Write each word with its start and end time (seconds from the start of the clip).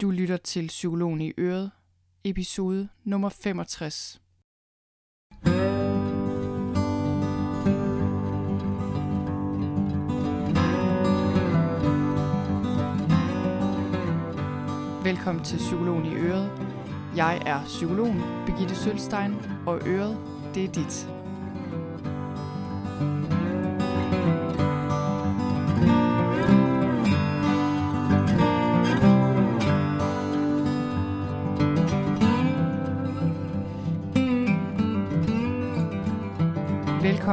Du 0.00 0.10
lytter 0.10 0.36
til 0.36 0.66
Psykologen 0.66 1.20
i 1.20 1.32
Øret, 1.38 1.70
episode 2.24 2.88
nummer 3.04 3.28
65. 3.28 4.20
Velkommen 15.04 15.44
til 15.44 15.58
Psykologen 15.58 16.06
i 16.06 16.14
Øret. 16.14 16.50
Jeg 17.16 17.42
er 17.46 17.64
psykologen 17.64 18.20
Birgitte 18.46 18.74
Sølstein, 18.74 19.34
og 19.66 19.88
Øret, 19.88 20.18
det 20.54 20.64
er 20.64 20.72
dit. 20.72 21.15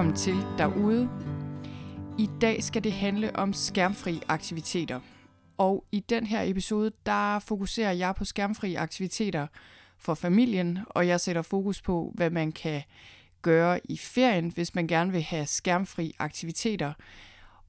Velkommen 0.04 0.18
til 0.18 0.58
derude. 0.58 1.10
I 2.20 2.30
dag 2.42 2.64
skal 2.64 2.84
det 2.84 2.92
handle 2.92 3.36
om 3.36 3.54
skærmfri 3.54 4.22
aktiviteter. 4.28 5.00
Og 5.58 5.86
i 5.92 6.00
den 6.00 6.26
her 6.26 6.42
episode, 6.42 6.92
der 7.06 7.40
fokuserer 7.40 7.92
jeg 7.92 8.16
på 8.16 8.26
skærmfri 8.26 8.76
aktiviteter 8.76 9.48
for 9.98 10.14
familien, 10.14 10.80
og 10.90 11.08
jeg 11.08 11.20
sætter 11.20 11.42
fokus 11.42 11.82
på, 11.82 12.12
hvad 12.16 12.30
man 12.30 12.52
kan 12.52 12.82
gøre 13.42 13.80
i 13.84 13.98
ferien, 13.98 14.52
hvis 14.52 14.76
man 14.76 14.88
gerne 14.88 15.12
vil 15.12 15.22
have 15.22 15.46
skærmfri 15.46 16.16
aktiviteter. 16.20 16.94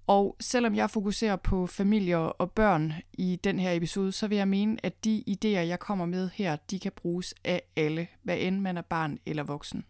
Og 0.07 0.37
selvom 0.41 0.75
jeg 0.75 0.91
fokuserer 0.91 1.37
på 1.37 1.67
familier 1.67 2.17
og 2.17 2.51
børn 2.51 2.93
i 3.13 3.41
den 3.45 3.59
her 3.59 3.73
episode, 3.73 4.13
så 4.13 4.29
vil 4.29 4.39
jeg 4.39 4.49
mene, 4.49 4.77
at 4.83 5.05
de 5.05 5.25
idéer, 5.29 5.49
jeg 5.49 5.79
kommer 5.79 6.07
med 6.07 6.31
her, 6.35 6.57
de 6.71 6.79
kan 6.79 6.93
bruges 6.97 7.35
af 7.45 7.63
alle, 7.77 8.07
hvad 8.23 8.37
end 8.39 8.61
man 8.61 8.77
er 8.77 8.83
barn 8.83 9.19
eller 9.27 9.43
voksen. 9.43 9.85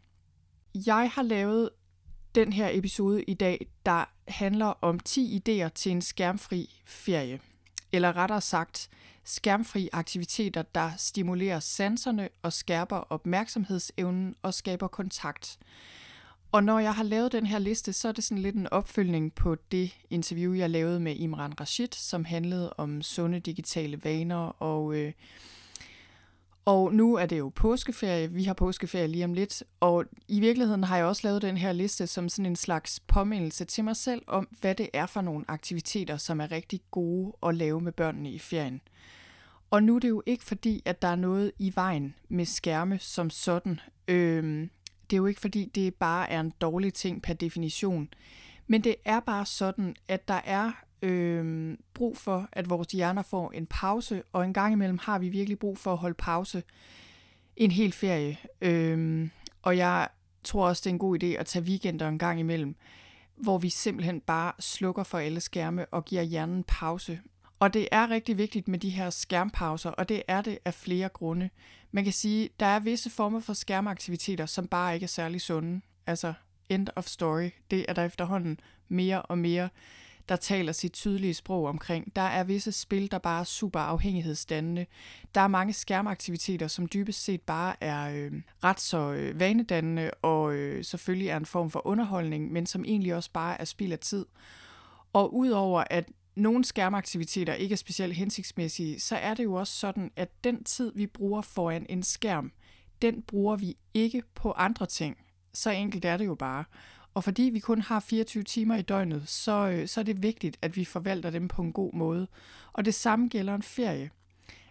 Jeg 0.87 1.11
har 1.15 1.23
lavet 1.23 1.71
den 2.35 2.53
her 2.53 2.71
episode 2.73 3.23
i 3.23 3.35
dag, 3.35 3.67
der 3.87 4.05
handler 4.29 4.67
om 4.67 4.99
10 4.99 5.43
idéer 5.49 5.69
til 5.69 5.93
en 5.93 6.03
skærmfri 6.03 6.83
ferie. 6.87 7.41
Eller 7.93 8.17
rettere 8.17 8.41
sagt, 8.41 8.91
skærmfri 9.25 9.89
aktiviteter, 9.93 10.63
der 10.63 10.91
stimulerer 10.97 11.61
sanserne 11.61 12.29
og 12.43 12.53
skærper 12.53 12.97
opmærksomhedsevnen 12.97 14.35
og 14.43 14.55
skaber 14.55 14.87
kontakt. 14.89 15.59
Og 16.53 16.65
når 16.65 16.79
jeg 16.79 16.95
har 16.95 17.03
lavet 17.03 17.33
den 17.33 17.47
her 17.47 17.59
liste, 17.59 17.93
så 17.93 18.09
er 18.09 18.13
det 18.13 18.25
sådan 18.25 18.43
lidt 18.43 18.57
en 18.57 18.69
opfølgning 18.69 19.35
på 19.35 19.57
det 19.73 19.97
interview, 20.11 20.53
jeg 20.53 20.71
lavede 20.71 21.01
med 21.01 21.17
Imran 21.17 21.61
Rashid, 21.61 21.89
som 21.93 22.25
handlede 22.25 22.73
om 22.73 23.03
sunde 23.03 23.41
digitale 23.41 24.05
vaner 24.05 24.63
og 24.63 24.95
øh, 24.95 25.13
og 26.65 26.95
nu 26.95 27.15
er 27.15 27.27
det 27.27 27.39
jo 27.39 27.53
påskeferie. 27.55 28.33
Vi 28.33 28.45
har 28.45 28.55
påskeferie 28.55 29.07
lige 29.07 29.25
om 29.25 29.35
lidt. 29.35 29.63
Og 29.81 30.05
i 30.29 30.41
virkeligheden 30.41 30.85
har 30.85 30.97
jeg 30.97 31.07
også 31.07 31.21
lavet 31.25 31.43
den 31.43 31.57
her 31.57 31.73
liste 31.73 32.07
som 32.07 32.29
sådan 32.29 32.47
en 32.47 32.57
slags 32.57 33.01
påmindelse 33.01 33.65
til 33.65 33.85
mig 33.85 33.97
selv 33.97 34.23
om, 34.27 34.49
hvad 34.61 34.75
det 34.75 34.89
er 34.93 35.07
for 35.07 35.21
nogle 35.21 35.45
aktiviteter, 35.49 36.17
som 36.17 36.41
er 36.41 36.53
rigtig 36.53 36.81
gode 36.91 37.33
at 37.47 37.55
lave 37.55 37.81
med 37.81 37.93
børnene 37.93 38.31
i 38.31 38.39
ferien. 38.39 38.81
Og 39.71 39.83
nu 39.83 39.97
er 39.97 40.01
det 40.01 40.09
jo 40.09 40.23
ikke 40.27 40.45
fordi, 40.45 40.83
at 40.85 41.03
der 41.03 41.09
er 41.09 41.17
noget 41.17 41.53
i 41.59 41.73
vejen 41.75 42.15
med 42.29 42.45
skærme 42.45 42.99
som 42.99 43.31
sådan. 43.31 43.81
Øhm, 44.09 44.71
det 45.11 45.17
er 45.17 45.19
jo 45.19 45.27
ikke 45.27 45.41
fordi, 45.41 45.71
det 45.75 45.95
bare 45.95 46.31
er 46.31 46.41
en 46.41 46.53
dårlig 46.61 46.95
ting 46.95 47.23
per 47.23 47.35
definition. 47.35 48.09
Men 48.67 48.85
det 48.85 48.97
er 49.05 49.21
bare 49.21 49.47
sådan, 49.47 49.97
at 50.09 50.29
der 50.29 50.41
er 50.45 50.84
øh, 51.03 51.77
brug 51.95 52.17
for, 52.17 52.49
at 52.53 52.71
vores 52.71 52.89
hjerner 52.89 53.23
får 53.23 53.51
en 53.51 53.67
pause, 53.67 54.23
og 54.33 54.45
en 54.45 54.53
gang 54.53 54.73
imellem 54.73 54.99
har 55.03 55.19
vi 55.19 55.29
virkelig 55.29 55.59
brug 55.59 55.79
for 55.79 55.93
at 55.93 55.99
holde 55.99 56.15
pause 56.15 56.63
en 57.57 57.71
hel 57.71 57.93
ferie. 57.93 58.39
Øh, 58.61 59.29
og 59.63 59.77
jeg 59.77 60.09
tror 60.45 60.69
også, 60.69 60.81
det 60.85 60.91
er 60.91 60.95
en 60.95 60.99
god 60.99 61.23
idé 61.23 61.27
at 61.27 61.47
tage 61.47 61.65
weekender 61.65 62.09
en 62.09 62.19
gang 62.19 62.41
imellem, 62.41 62.77
hvor 63.37 63.59
vi 63.59 63.69
simpelthen 63.69 64.21
bare 64.21 64.53
slukker 64.61 65.03
for 65.03 65.19
alle 65.19 65.41
skærme 65.41 65.87
og 65.87 66.05
giver 66.05 66.23
hjernen 66.23 66.65
pause. 66.69 67.21
Og 67.59 67.75
det 67.75 67.89
er 67.93 68.11
rigtig 68.11 68.39
vigtigt 68.39 68.69
med 68.69 68.79
de 68.79 68.91
her 68.91 69.11
skærmpauser, 69.11 69.91
og 69.91 70.09
det 70.09 70.23
er 70.29 70.43
det 70.43 70.59
af 70.65 70.75
flere 70.75 71.09
grunde. 71.09 71.51
Man 71.93 72.05
kan 72.05 72.13
sige, 72.13 72.49
der 72.61 72.67
er 72.67 72.79
visse 72.79 73.11
former 73.11 73.41
for 73.41 73.53
skærmaktiviteter, 73.53 74.47
som 74.47 74.67
bare 74.67 74.95
ikke 74.95 75.05
er 75.05 75.09
særlig 75.09 75.41
sunde. 75.41 75.81
Altså, 76.07 76.33
end 76.69 76.89
of 76.97 77.07
story. 77.07 77.51
Det 77.71 77.85
er 77.89 77.93
der 77.93 78.05
efterhånden 78.05 78.61
mere 78.89 79.23
og 79.23 79.39
mere 79.39 79.69
der 80.29 80.37
taler 80.37 80.73
sit 80.73 80.93
tydelige 80.93 81.35
sprog 81.35 81.67
omkring. 81.67 82.17
Der 82.17 82.23
er 82.23 82.45
visse 82.45 82.73
spil, 82.73 83.11
der 83.11 83.19
bare 83.19 83.41
er 83.41 83.45
super 83.45 83.81
afhængighedsdannende. 83.81 84.87
Der 85.35 85.41
er 85.41 85.49
mange 85.49 85.73
skærmaktiviteter, 85.73 86.69
som 86.69 86.87
dybest 86.87 87.25
set 87.25 87.41
bare 87.41 87.75
er 87.81 88.11
øh, 88.15 88.33
ret 88.65 88.81
så 88.81 89.13
øh, 89.13 89.41
vanedannende 89.41 90.11
og 90.23 90.55
øh, 90.55 90.85
selvfølgelig 90.85 91.29
er 91.29 91.37
en 91.37 91.47
form 91.47 91.71
for 91.71 91.87
underholdning, 91.87 92.53
men 92.53 92.67
som 92.67 92.85
egentlig 92.85 93.15
også 93.15 93.31
bare 93.33 93.61
er 93.61 93.65
spild 93.65 93.93
af 93.93 93.99
tid. 93.99 94.27
Og 95.13 95.35
udover 95.35 95.85
at 95.91 96.09
nogle 96.37 96.65
skærmaktiviteter 96.65 97.55
ikke 97.55 97.73
er 97.73 97.77
specielt 97.77 98.15
hensigtsmæssige, 98.15 99.01
så 99.01 99.17
er 99.17 99.35
det 99.35 99.45
jo 99.45 99.55
også 99.55 99.73
sådan, 99.73 100.11
at 100.17 100.45
den 100.45 100.65
tid, 100.65 100.93
vi 100.95 101.07
bruger 101.07 101.43
foran 101.43 101.87
en 101.89 102.03
skærm, 102.03 102.53
den 103.03 103.23
bruger 103.23 103.57
vi 103.57 103.77
ikke 103.95 104.23
på 104.35 104.53
andre 104.53 104.87
ting. 104.87 105.17
Så 105.55 105.71
enkelt 105.71 106.05
er 106.05 106.17
det 106.17 106.27
jo 106.27 106.35
bare. 106.35 106.65
Og 107.15 107.25
fordi 107.25 107.43
vi 107.43 107.59
kun 107.59 107.81
har 107.81 108.01
24 108.01 108.43
timer 108.43 108.77
i 108.77 108.83
døgnet, 108.83 109.29
så, 109.29 109.69
øh, 109.69 109.89
så 109.89 110.01
er 110.01 110.05
det 110.05 110.23
vigtigt, 110.23 110.57
at 110.63 110.77
vi 110.77 110.85
forvalter 110.85 111.31
dem 111.31 111.49
på 111.49 111.63
en 111.63 111.73
god 111.73 111.93
måde. 111.93 112.27
Og 112.73 112.85
det 112.85 112.95
samme 112.95 113.29
gælder 113.29 113.55
en 113.55 113.63
ferie. 113.63 114.11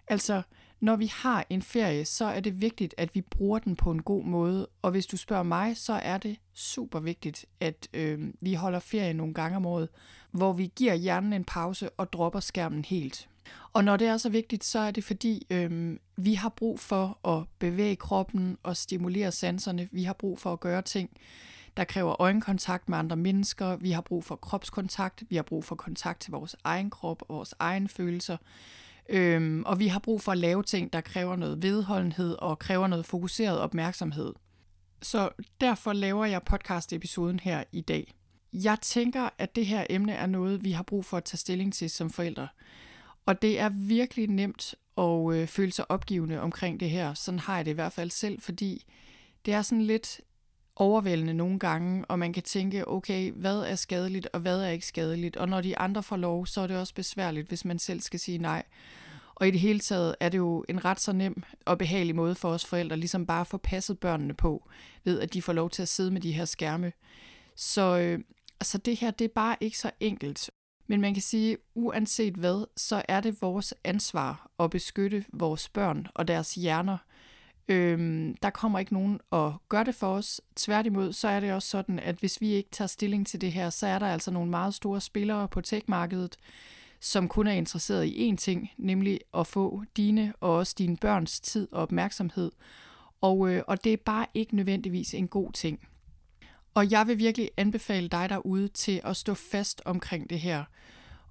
Altså, 0.07 0.41
når 0.79 0.95
vi 0.95 1.05
har 1.05 1.45
en 1.49 1.61
ferie, 1.61 2.05
så 2.05 2.25
er 2.25 2.39
det 2.39 2.61
vigtigt, 2.61 2.95
at 2.97 3.15
vi 3.15 3.21
bruger 3.21 3.59
den 3.59 3.75
på 3.75 3.91
en 3.91 4.01
god 4.01 4.23
måde. 4.23 4.67
Og 4.81 4.91
hvis 4.91 5.05
du 5.05 5.17
spørger 5.17 5.43
mig, 5.43 5.77
så 5.77 5.93
er 5.93 6.17
det 6.17 6.37
super 6.53 6.99
vigtigt, 6.99 7.45
at 7.59 7.87
øh, 7.93 8.33
vi 8.41 8.53
holder 8.53 8.79
ferie 8.79 9.13
nogle 9.13 9.33
gange 9.33 9.57
om 9.57 9.65
året, 9.65 9.89
hvor 10.31 10.53
vi 10.53 10.71
giver 10.75 10.93
hjernen 10.93 11.33
en 11.33 11.43
pause 11.43 11.89
og 11.89 12.13
dropper 12.13 12.39
skærmen 12.39 12.85
helt. 12.85 13.29
Og 13.73 13.83
når 13.83 13.97
det 13.97 14.07
er 14.07 14.17
så 14.17 14.29
vigtigt, 14.29 14.63
så 14.63 14.79
er 14.79 14.91
det 14.91 15.03
fordi, 15.03 15.47
øh, 15.49 15.97
vi 16.15 16.33
har 16.33 16.49
brug 16.49 16.79
for 16.79 17.27
at 17.27 17.43
bevæge 17.59 17.95
kroppen 17.95 18.57
og 18.63 18.77
stimulere 18.77 19.31
sanserne. 19.31 19.89
Vi 19.91 20.03
har 20.03 20.13
brug 20.13 20.39
for 20.39 20.53
at 20.53 20.59
gøre 20.59 20.81
ting, 20.81 21.09
der 21.77 21.83
kræver 21.83 22.21
øjenkontakt 22.21 22.89
med 22.89 22.97
andre 22.97 23.15
mennesker. 23.15 23.75
Vi 23.75 23.91
har 23.91 24.01
brug 24.01 24.23
for 24.23 24.35
kropskontakt. 24.35 25.23
Vi 25.29 25.35
har 25.35 25.43
brug 25.43 25.65
for 25.65 25.75
kontakt 25.75 26.21
til 26.21 26.31
vores 26.31 26.55
egen 26.63 26.89
krop 26.89 27.21
og 27.21 27.35
vores 27.35 27.55
egen 27.59 27.87
følelser. 27.87 28.37
Øhm, 29.09 29.63
og 29.65 29.79
vi 29.79 29.87
har 29.87 29.99
brug 29.99 30.21
for 30.21 30.31
at 30.31 30.37
lave 30.37 30.63
ting, 30.63 30.93
der 30.93 31.01
kræver 31.01 31.35
noget 31.35 31.63
vedholdenhed 31.63 32.35
og 32.39 32.59
kræver 32.59 32.87
noget 32.87 33.05
fokuseret 33.05 33.59
opmærksomhed. 33.59 34.33
Så 35.01 35.29
derfor 35.61 35.93
laver 35.93 36.25
jeg 36.25 36.41
podcast-episoden 36.43 37.39
her 37.39 37.63
i 37.71 37.81
dag. 37.81 38.13
Jeg 38.53 38.77
tænker, 38.81 39.29
at 39.37 39.55
det 39.55 39.65
her 39.65 39.85
emne 39.89 40.13
er 40.13 40.25
noget, 40.25 40.63
vi 40.63 40.71
har 40.71 40.83
brug 40.83 41.05
for 41.05 41.17
at 41.17 41.23
tage 41.23 41.37
stilling 41.37 41.73
til 41.73 41.89
som 41.89 42.09
forældre. 42.09 42.47
Og 43.25 43.41
det 43.41 43.59
er 43.59 43.69
virkelig 43.69 44.27
nemt 44.27 44.75
at 44.97 45.33
øh, 45.33 45.47
føle 45.47 45.71
sig 45.71 45.91
opgivende 45.91 46.41
omkring 46.41 46.79
det 46.79 46.89
her. 46.89 47.13
Sådan 47.13 47.39
har 47.39 47.55
jeg 47.55 47.65
det 47.65 47.71
i 47.71 47.73
hvert 47.73 47.93
fald 47.93 48.11
selv, 48.11 48.41
fordi 48.41 48.85
det 49.45 49.53
er 49.53 49.61
sådan 49.61 49.81
lidt 49.81 50.21
overvældende 50.75 51.33
nogle 51.33 51.59
gange, 51.59 52.05
og 52.05 52.19
man 52.19 52.33
kan 52.33 52.43
tænke, 52.43 52.87
okay, 52.87 53.31
hvad 53.31 53.59
er 53.59 53.75
skadeligt, 53.75 54.27
og 54.33 54.39
hvad 54.39 54.61
er 54.61 54.69
ikke 54.69 54.85
skadeligt, 54.85 55.37
og 55.37 55.49
når 55.49 55.61
de 55.61 55.77
andre 55.77 56.03
får 56.03 56.17
lov, 56.17 56.45
så 56.47 56.61
er 56.61 56.67
det 56.67 56.77
også 56.77 56.93
besværligt, 56.93 57.47
hvis 57.47 57.65
man 57.65 57.79
selv 57.79 58.01
skal 58.01 58.19
sige 58.19 58.37
nej. 58.37 58.63
Og 59.35 59.47
i 59.47 59.51
det 59.51 59.59
hele 59.59 59.79
taget 59.79 60.15
er 60.19 60.29
det 60.29 60.37
jo 60.37 60.65
en 60.69 60.85
ret 60.85 60.99
så 60.99 61.13
nem 61.13 61.43
og 61.65 61.77
behagelig 61.77 62.15
måde 62.15 62.35
for 62.35 62.49
os 62.49 62.65
forældre, 62.65 62.97
ligesom 62.97 63.25
bare 63.25 63.41
at 63.41 63.47
få 63.47 63.57
passet 63.57 63.99
børnene 63.99 64.33
på, 64.33 64.69
ved 65.03 65.19
at 65.19 65.33
de 65.33 65.41
får 65.41 65.53
lov 65.53 65.69
til 65.69 65.81
at 65.81 65.87
sidde 65.87 66.11
med 66.11 66.21
de 66.21 66.31
her 66.31 66.45
skærme. 66.45 66.91
Så 67.55 67.97
øh, 67.97 68.19
så 68.61 68.77
det 68.77 68.97
her, 68.97 69.11
det 69.11 69.25
er 69.25 69.33
bare 69.35 69.55
ikke 69.61 69.77
så 69.77 69.91
enkelt. 69.99 70.51
Men 70.87 71.01
man 71.01 71.13
kan 71.13 71.23
sige, 71.23 71.57
uanset 71.75 72.33
hvad, 72.33 72.65
så 72.77 73.01
er 73.07 73.21
det 73.21 73.41
vores 73.41 73.73
ansvar 73.83 74.51
at 74.59 74.69
beskytte 74.69 75.25
vores 75.33 75.69
børn 75.69 76.07
og 76.15 76.27
deres 76.27 76.55
hjerner– 76.55 76.97
Øhm, 77.67 78.35
der 78.43 78.49
kommer 78.49 78.79
ikke 78.79 78.93
nogen 78.93 79.19
og 79.29 79.61
gør 79.69 79.83
det 79.83 79.95
for 79.95 80.07
os. 80.07 80.41
Tværtimod, 80.55 81.13
så 81.13 81.27
er 81.27 81.39
det 81.39 81.53
også 81.53 81.69
sådan, 81.69 81.99
at 81.99 82.15
hvis 82.15 82.41
vi 82.41 82.49
ikke 82.49 82.69
tager 82.71 82.87
stilling 82.87 83.27
til 83.27 83.41
det 83.41 83.51
her, 83.51 83.69
så 83.69 83.87
er 83.87 83.99
der 83.99 84.07
altså 84.07 84.31
nogle 84.31 84.49
meget 84.49 84.73
store 84.73 85.01
spillere 85.01 85.47
på 85.47 85.61
tech-markedet, 85.61 86.37
som 86.99 87.27
kun 87.27 87.47
er 87.47 87.51
interesseret 87.51 88.05
i 88.05 88.31
én 88.31 88.35
ting, 88.35 88.71
nemlig 88.77 89.19
at 89.33 89.47
få 89.47 89.83
dine 89.97 90.33
og 90.39 90.55
også 90.55 90.75
dine 90.77 90.97
børns 90.97 91.39
tid 91.39 91.67
og 91.71 91.81
opmærksomhed. 91.81 92.51
Og, 93.21 93.49
øh, 93.49 93.63
og 93.67 93.83
det 93.83 93.93
er 93.93 93.97
bare 93.97 94.25
ikke 94.33 94.55
nødvendigvis 94.55 95.13
en 95.13 95.27
god 95.27 95.51
ting. 95.51 95.79
Og 96.73 96.91
jeg 96.91 97.07
vil 97.07 97.17
virkelig 97.17 97.49
anbefale 97.57 98.07
dig 98.07 98.29
derude 98.29 98.67
til 98.67 99.01
at 99.03 99.17
stå 99.17 99.33
fast 99.33 99.81
omkring 99.85 100.29
det 100.29 100.39
her. 100.39 100.63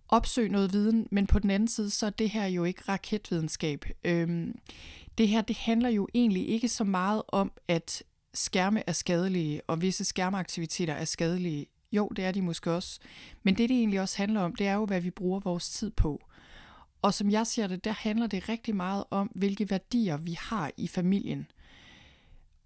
Opsøg 0.09 0.49
noget 0.49 0.73
viden, 0.73 1.09
men 1.11 1.27
på 1.27 1.39
den 1.39 1.51
anden 1.51 1.69
side, 1.69 1.91
så 1.91 2.07
er 2.07 2.11
det 2.11 2.31
her 2.31 2.47
jo 2.47 2.65
ikke 2.65 2.83
raketvidenskab. 2.89 3.85
Øhm, 4.05 4.59
det 5.19 5.29
her, 5.29 5.41
det 5.41 5.57
handler 5.57 5.89
jo 5.89 6.09
egentlig 6.15 6.49
ikke 6.49 6.69
så 6.69 6.85
meget 6.85 7.23
om, 7.29 7.53
at 7.69 8.03
skærme 8.35 8.83
er 8.87 8.93
skadelige, 8.93 9.61
og 9.67 9.83
visse 9.83 10.05
skærmaktiviteter 10.05 10.95
er 10.95 11.05
skadelige. 11.05 11.67
Jo, 11.93 12.09
det 12.09 12.25
er 12.25 12.33
de 12.33 12.43
måske 12.43 12.73
også. 12.73 13.01
Men 13.43 13.55
det, 13.55 13.69
det 13.69 13.79
egentlig 13.79 14.01
også 14.01 14.17
handler 14.17 14.41
om, 14.41 14.55
det 14.55 14.67
er 14.67 14.75
jo, 14.75 14.87
hvad 14.87 15.01
vi 15.01 15.11
bruger 15.11 15.41
vores 15.41 15.71
tid 15.71 15.91
på. 15.91 16.21
Og 17.03 17.15
som 17.15 17.31
jeg 17.31 17.47
ser 17.47 17.67
det, 17.67 17.85
der 17.85 17.93
handler 17.93 18.27
det 18.27 18.49
rigtig 18.49 18.77
meget 18.77 19.05
om, 19.11 19.31
hvilke 19.35 19.71
værdier 19.71 20.17
vi 20.17 20.37
har 20.41 20.71
i 20.77 20.89
familien. 20.89 21.47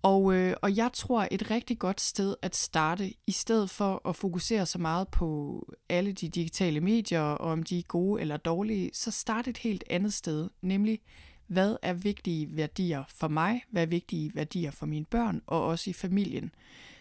Og, 0.02 0.34
øh, 0.34 0.56
og 0.62 0.76
jeg 0.76 0.90
tror 0.92 1.28
et 1.30 1.50
rigtig 1.50 1.78
godt 1.78 2.00
sted 2.00 2.36
at 2.42 2.56
starte, 2.56 3.12
i 3.26 3.32
stedet 3.32 3.70
for 3.70 4.08
at 4.08 4.16
fokusere 4.16 4.66
så 4.66 4.78
meget 4.78 5.08
på 5.08 5.60
alle 5.88 6.12
de 6.12 6.28
digitale 6.28 6.80
medier, 6.80 7.20
og 7.20 7.52
om 7.52 7.62
de 7.62 7.78
er 7.78 7.82
gode 7.82 8.20
eller 8.20 8.36
dårlige, 8.36 8.90
så 8.92 9.10
start 9.10 9.48
et 9.48 9.58
helt 9.58 9.84
andet 9.90 10.14
sted, 10.14 10.48
nemlig 10.62 11.00
hvad 11.46 11.76
er 11.82 11.92
vigtige 11.92 12.56
værdier 12.56 13.04
for 13.08 13.28
mig, 13.28 13.64
hvad 13.70 13.82
er 13.82 13.86
vigtige 13.86 14.34
værdier 14.34 14.70
for 14.70 14.86
mine 14.86 15.04
børn, 15.04 15.42
og 15.46 15.64
også 15.64 15.90
i 15.90 15.92
familien. 15.92 16.50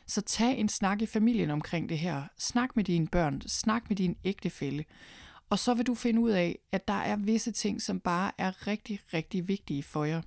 Så 0.07 0.21
tag 0.21 0.57
en 0.57 0.69
snak 0.69 1.01
i 1.01 1.05
familien 1.05 1.49
omkring 1.49 1.89
det 1.89 1.99
her. 1.99 2.23
Snak 2.37 2.75
med 2.75 2.83
dine 2.83 3.07
børn, 3.07 3.41
snak 3.41 3.89
med 3.89 3.97
din 3.97 4.17
ægtefælle. 4.23 4.85
Og 5.49 5.59
så 5.59 5.73
vil 5.73 5.87
du 5.87 5.95
finde 5.95 6.21
ud 6.21 6.31
af, 6.31 6.59
at 6.71 6.87
der 6.87 6.93
er 6.93 7.15
visse 7.15 7.51
ting, 7.51 7.81
som 7.81 7.99
bare 7.99 8.31
er 8.37 8.67
rigtig, 8.67 8.99
rigtig 9.13 9.47
vigtige 9.47 9.83
for 9.83 10.03
jer. 10.03 10.21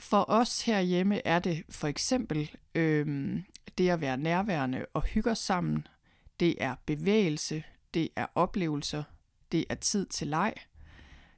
For 0.00 0.24
os 0.28 0.62
herhjemme 0.62 1.26
er 1.26 1.38
det 1.38 1.64
for 1.70 1.88
eksempel 1.88 2.50
øh, 2.74 3.36
det 3.78 3.88
at 3.88 4.00
være 4.00 4.16
nærværende 4.16 4.86
og 4.94 5.02
hygge 5.02 5.30
os 5.30 5.38
sammen. 5.38 5.86
Det 6.40 6.54
er 6.58 6.74
bevægelse, 6.86 7.64
det 7.94 8.08
er 8.16 8.26
oplevelser, 8.34 9.02
det 9.52 9.64
er 9.68 9.74
tid 9.74 10.06
til 10.06 10.26
leg, 10.26 10.54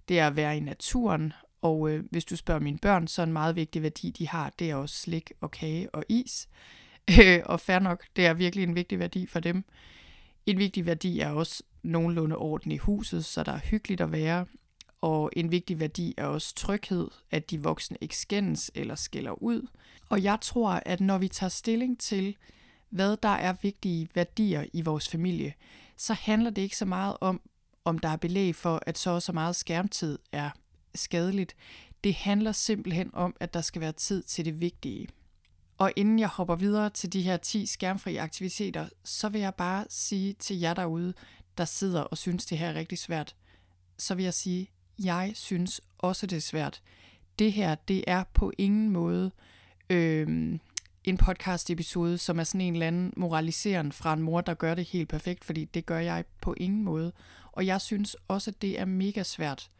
det 0.08 0.18
er 0.18 0.26
at 0.26 0.36
være 0.36 0.56
i 0.56 0.60
naturen. 0.60 1.32
Og 1.62 1.90
øh, 1.90 2.04
hvis 2.10 2.24
du 2.24 2.36
spørger 2.36 2.60
mine 2.60 2.78
børn, 2.78 3.06
så 3.06 3.22
en 3.22 3.32
meget 3.32 3.56
vigtig 3.56 3.82
værdi, 3.82 4.10
de 4.10 4.28
har, 4.28 4.52
det 4.58 4.70
er 4.70 4.74
også 4.74 4.96
slik 4.96 5.32
og 5.40 5.50
kage 5.50 5.94
og 5.94 6.04
is. 6.08 6.48
og 7.44 7.60
fair 7.60 7.78
nok, 7.78 8.04
det 8.16 8.26
er 8.26 8.34
virkelig 8.34 8.62
en 8.62 8.74
vigtig 8.74 8.98
værdi 8.98 9.26
for 9.26 9.40
dem. 9.40 9.64
En 10.46 10.58
vigtig 10.58 10.86
værdi 10.86 11.20
er 11.20 11.30
også 11.30 11.62
nogenlunde 11.82 12.36
orden 12.36 12.72
i 12.72 12.76
huset, 12.76 13.24
så 13.24 13.42
der 13.42 13.52
er 13.52 13.58
hyggeligt 13.58 14.00
at 14.00 14.12
være. 14.12 14.46
Og 15.00 15.30
en 15.36 15.50
vigtig 15.50 15.80
værdi 15.80 16.14
er 16.16 16.24
også 16.24 16.54
tryghed, 16.54 17.08
at 17.30 17.50
de 17.50 17.62
voksne 17.62 17.96
ikke 18.00 18.16
skændes 18.16 18.70
eller 18.74 18.94
skiller 18.94 19.42
ud. 19.42 19.66
Og 20.08 20.22
jeg 20.22 20.38
tror, 20.40 20.70
at 20.86 21.00
når 21.00 21.18
vi 21.18 21.28
tager 21.28 21.48
stilling 21.48 22.00
til, 22.00 22.36
hvad 22.90 23.16
der 23.16 23.28
er 23.28 23.54
vigtige 23.62 24.08
værdier 24.14 24.64
i 24.72 24.82
vores 24.82 25.08
familie, 25.08 25.54
så 25.96 26.14
handler 26.14 26.50
det 26.50 26.62
ikke 26.62 26.76
så 26.76 26.84
meget 26.84 27.16
om, 27.20 27.40
om 27.84 27.98
der 27.98 28.08
er 28.08 28.16
belæg 28.16 28.54
for, 28.54 28.82
at 28.86 28.98
så 28.98 29.10
og 29.10 29.22
så 29.22 29.32
meget 29.32 29.56
skærmtid 29.56 30.18
er 30.32 30.50
skadeligt. 30.94 31.56
Det 32.04 32.14
handler 32.14 32.52
simpelthen 32.52 33.10
om, 33.12 33.36
at 33.40 33.54
der 33.54 33.60
skal 33.60 33.80
være 33.80 33.92
tid 33.92 34.22
til 34.22 34.44
det 34.44 34.60
vigtige. 34.60 35.08
Og 35.78 35.92
inden 35.96 36.18
jeg 36.18 36.28
hopper 36.28 36.56
videre 36.56 36.90
til 36.90 37.12
de 37.12 37.22
her 37.22 37.36
10 37.36 37.66
skærmfri 37.66 38.16
aktiviteter, 38.16 38.88
så 39.04 39.28
vil 39.28 39.40
jeg 39.40 39.54
bare 39.54 39.84
sige 39.90 40.32
til 40.32 40.58
jer 40.58 40.74
derude, 40.74 41.14
der 41.58 41.64
sidder 41.64 42.00
og 42.00 42.18
synes, 42.18 42.46
det 42.46 42.58
her 42.58 42.68
er 42.68 42.74
rigtig 42.74 42.98
svært, 42.98 43.36
så 43.98 44.14
vil 44.14 44.24
jeg 44.24 44.34
sige, 44.34 44.70
jeg 44.98 45.32
synes 45.34 45.80
også, 45.98 46.26
det 46.26 46.36
er 46.36 46.40
svært. 46.40 46.82
Det 47.38 47.52
her, 47.52 47.74
det 47.74 48.04
er 48.06 48.24
på 48.34 48.52
ingen 48.58 48.90
måde 48.90 49.30
øh, 49.90 50.58
en 51.04 51.16
podcast 51.16 51.70
episode, 51.70 52.18
som 52.18 52.38
er 52.38 52.44
sådan 52.44 52.60
en 52.60 52.72
eller 52.72 52.86
anden 52.86 53.12
moraliserende 53.16 53.92
fra 53.92 54.12
en 54.12 54.22
mor, 54.22 54.40
der 54.40 54.54
gør 54.54 54.74
det 54.74 54.84
helt 54.84 55.08
perfekt, 55.08 55.44
fordi 55.44 55.64
det 55.64 55.86
gør 55.86 55.98
jeg 55.98 56.24
på 56.42 56.54
ingen 56.56 56.84
måde. 56.84 57.12
Og 57.52 57.66
jeg 57.66 57.80
synes 57.80 58.16
også, 58.28 58.50
det 58.50 58.80
er 58.80 58.84
mega 58.84 59.22
svært. 59.22 59.70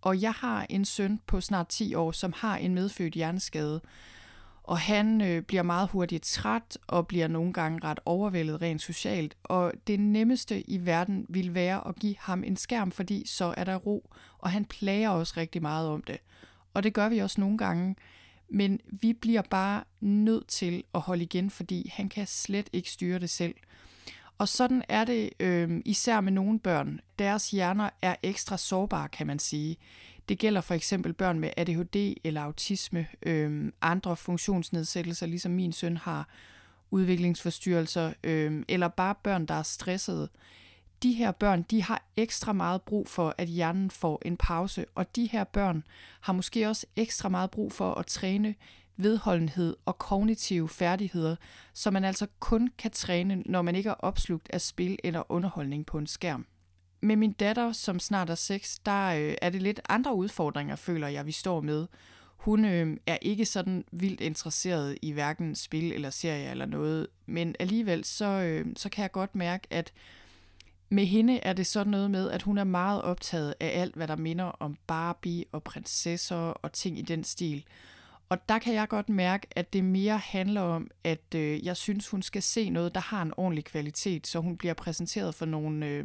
Og 0.00 0.22
jeg 0.22 0.32
har 0.32 0.66
en 0.70 0.84
søn 0.84 1.20
på 1.26 1.40
snart 1.40 1.68
10 1.68 1.94
år, 1.94 2.12
som 2.12 2.32
har 2.36 2.56
en 2.56 2.74
medfødt 2.74 3.14
hjerneskade, 3.14 3.80
og 4.62 4.78
han 4.78 5.20
øh, 5.20 5.42
bliver 5.42 5.62
meget 5.62 5.88
hurtigt 5.88 6.24
træt 6.24 6.78
og 6.86 7.06
bliver 7.06 7.28
nogle 7.28 7.52
gange 7.52 7.80
ret 7.84 8.00
overvældet 8.04 8.62
rent 8.62 8.82
socialt. 8.82 9.36
Og 9.42 9.72
det 9.86 10.00
nemmeste 10.00 10.70
i 10.70 10.86
verden 10.86 11.26
vil 11.28 11.54
være 11.54 11.88
at 11.88 11.96
give 11.96 12.14
ham 12.18 12.44
en 12.44 12.56
skærm, 12.56 12.90
fordi 12.90 13.26
så 13.26 13.54
er 13.56 13.64
der 13.64 13.76
ro. 13.76 14.10
Og 14.38 14.50
han 14.50 14.64
plager 14.64 15.10
os 15.10 15.36
rigtig 15.36 15.62
meget 15.62 15.88
om 15.88 16.02
det. 16.02 16.18
Og 16.74 16.82
det 16.82 16.94
gør 16.94 17.08
vi 17.08 17.18
også 17.18 17.40
nogle 17.40 17.58
gange. 17.58 17.96
Men 18.48 18.80
vi 18.86 19.12
bliver 19.12 19.42
bare 19.42 19.84
nødt 20.00 20.46
til 20.46 20.84
at 20.94 21.00
holde 21.00 21.22
igen, 21.22 21.50
fordi 21.50 21.90
han 21.94 22.08
kan 22.08 22.26
slet 22.26 22.68
ikke 22.72 22.90
styre 22.90 23.18
det 23.18 23.30
selv. 23.30 23.54
Og 24.38 24.48
sådan 24.48 24.82
er 24.88 25.04
det 25.04 25.30
øh, 25.40 25.80
især 25.84 26.20
med 26.20 26.32
nogle 26.32 26.58
børn. 26.58 27.00
Deres 27.18 27.50
hjerner 27.50 27.90
er 28.02 28.14
ekstra 28.22 28.56
sårbare, 28.56 29.08
kan 29.08 29.26
man 29.26 29.38
sige. 29.38 29.76
Det 30.28 30.38
gælder 30.38 30.60
for 30.60 30.74
eksempel 30.74 31.12
børn 31.12 31.38
med 31.38 31.50
ADHD 31.56 32.14
eller 32.24 32.42
autisme, 32.42 33.06
øh, 33.22 33.72
andre 33.82 34.16
funktionsnedsættelser, 34.16 35.26
ligesom 35.26 35.52
min 35.52 35.72
søn 35.72 35.96
har, 35.96 36.28
udviklingsforstyrrelser, 36.90 38.12
øh, 38.24 38.62
eller 38.68 38.88
bare 38.88 39.14
børn, 39.22 39.46
der 39.46 39.54
er 39.54 39.62
stressede. 39.62 40.28
De 41.02 41.12
her 41.12 41.30
børn, 41.32 41.62
de 41.62 41.82
har 41.82 42.02
ekstra 42.16 42.52
meget 42.52 42.82
brug 42.82 43.08
for, 43.08 43.34
at 43.38 43.48
hjernen 43.48 43.90
får 43.90 44.22
en 44.24 44.36
pause, 44.36 44.86
og 44.94 45.16
de 45.16 45.26
her 45.26 45.44
børn 45.44 45.84
har 46.20 46.32
måske 46.32 46.68
også 46.68 46.86
ekstra 46.96 47.28
meget 47.28 47.50
brug 47.50 47.72
for 47.72 47.94
at 47.94 48.06
træne 48.06 48.54
vedholdenhed 48.98 49.76
og 49.84 49.98
kognitive 49.98 50.68
færdigheder, 50.68 51.36
som 51.74 51.92
man 51.92 52.04
altså 52.04 52.26
kun 52.40 52.70
kan 52.78 52.90
træne, 52.90 53.42
når 53.46 53.62
man 53.62 53.74
ikke 53.74 53.90
er 53.90 53.94
opslugt 53.94 54.50
af 54.50 54.60
spil 54.60 54.98
eller 55.04 55.32
underholdning 55.32 55.86
på 55.86 55.98
en 55.98 56.06
skærm. 56.06 56.46
Med 57.00 57.16
min 57.16 57.32
datter, 57.32 57.72
som 57.72 58.00
snart 58.00 58.30
er 58.30 58.34
6, 58.34 58.78
der 58.78 59.06
øh, 59.06 59.34
er 59.42 59.50
det 59.50 59.62
lidt 59.62 59.80
andre 59.88 60.14
udfordringer, 60.14 60.76
føler 60.76 61.08
jeg, 61.08 61.26
vi 61.26 61.32
står 61.32 61.60
med. 61.60 61.86
Hun 62.36 62.64
øh, 62.64 62.96
er 63.06 63.18
ikke 63.22 63.46
sådan 63.46 63.84
vildt 63.92 64.20
interesseret 64.20 64.98
i 65.02 65.12
hverken 65.12 65.54
spil 65.54 65.92
eller 65.92 66.10
serie 66.10 66.50
eller 66.50 66.66
noget, 66.66 67.06
men 67.26 67.54
alligevel 67.58 68.04
så, 68.04 68.24
øh, 68.24 68.66
så 68.76 68.88
kan 68.88 69.02
jeg 69.02 69.12
godt 69.12 69.34
mærke, 69.34 69.66
at 69.70 69.92
med 70.88 71.06
hende 71.06 71.38
er 71.38 71.52
det 71.52 71.66
sådan 71.66 71.90
noget 71.90 72.10
med, 72.10 72.30
at 72.30 72.42
hun 72.42 72.58
er 72.58 72.64
meget 72.64 73.02
optaget 73.02 73.54
af 73.60 73.80
alt, 73.80 73.94
hvad 73.94 74.08
der 74.08 74.16
minder 74.16 74.44
om 74.44 74.76
Barbie 74.86 75.44
og 75.52 75.62
prinsesser 75.62 76.36
og 76.36 76.72
ting 76.72 76.98
i 76.98 77.02
den 77.02 77.24
stil. 77.24 77.64
Og 78.28 78.48
der 78.48 78.58
kan 78.58 78.74
jeg 78.74 78.88
godt 78.88 79.08
mærke, 79.08 79.46
at 79.50 79.72
det 79.72 79.84
mere 79.84 80.18
handler 80.18 80.60
om, 80.60 80.90
at 81.04 81.34
øh, 81.34 81.66
jeg 81.66 81.76
synes, 81.76 82.08
hun 82.08 82.22
skal 82.22 82.42
se 82.42 82.70
noget, 82.70 82.94
der 82.94 83.00
har 83.00 83.22
en 83.22 83.32
ordentlig 83.36 83.64
kvalitet, 83.64 84.26
så 84.26 84.40
hun 84.40 84.56
bliver 84.56 84.74
præsenteret 84.74 85.34
for 85.34 85.46
nogle 85.46 85.86
øh, 85.86 86.04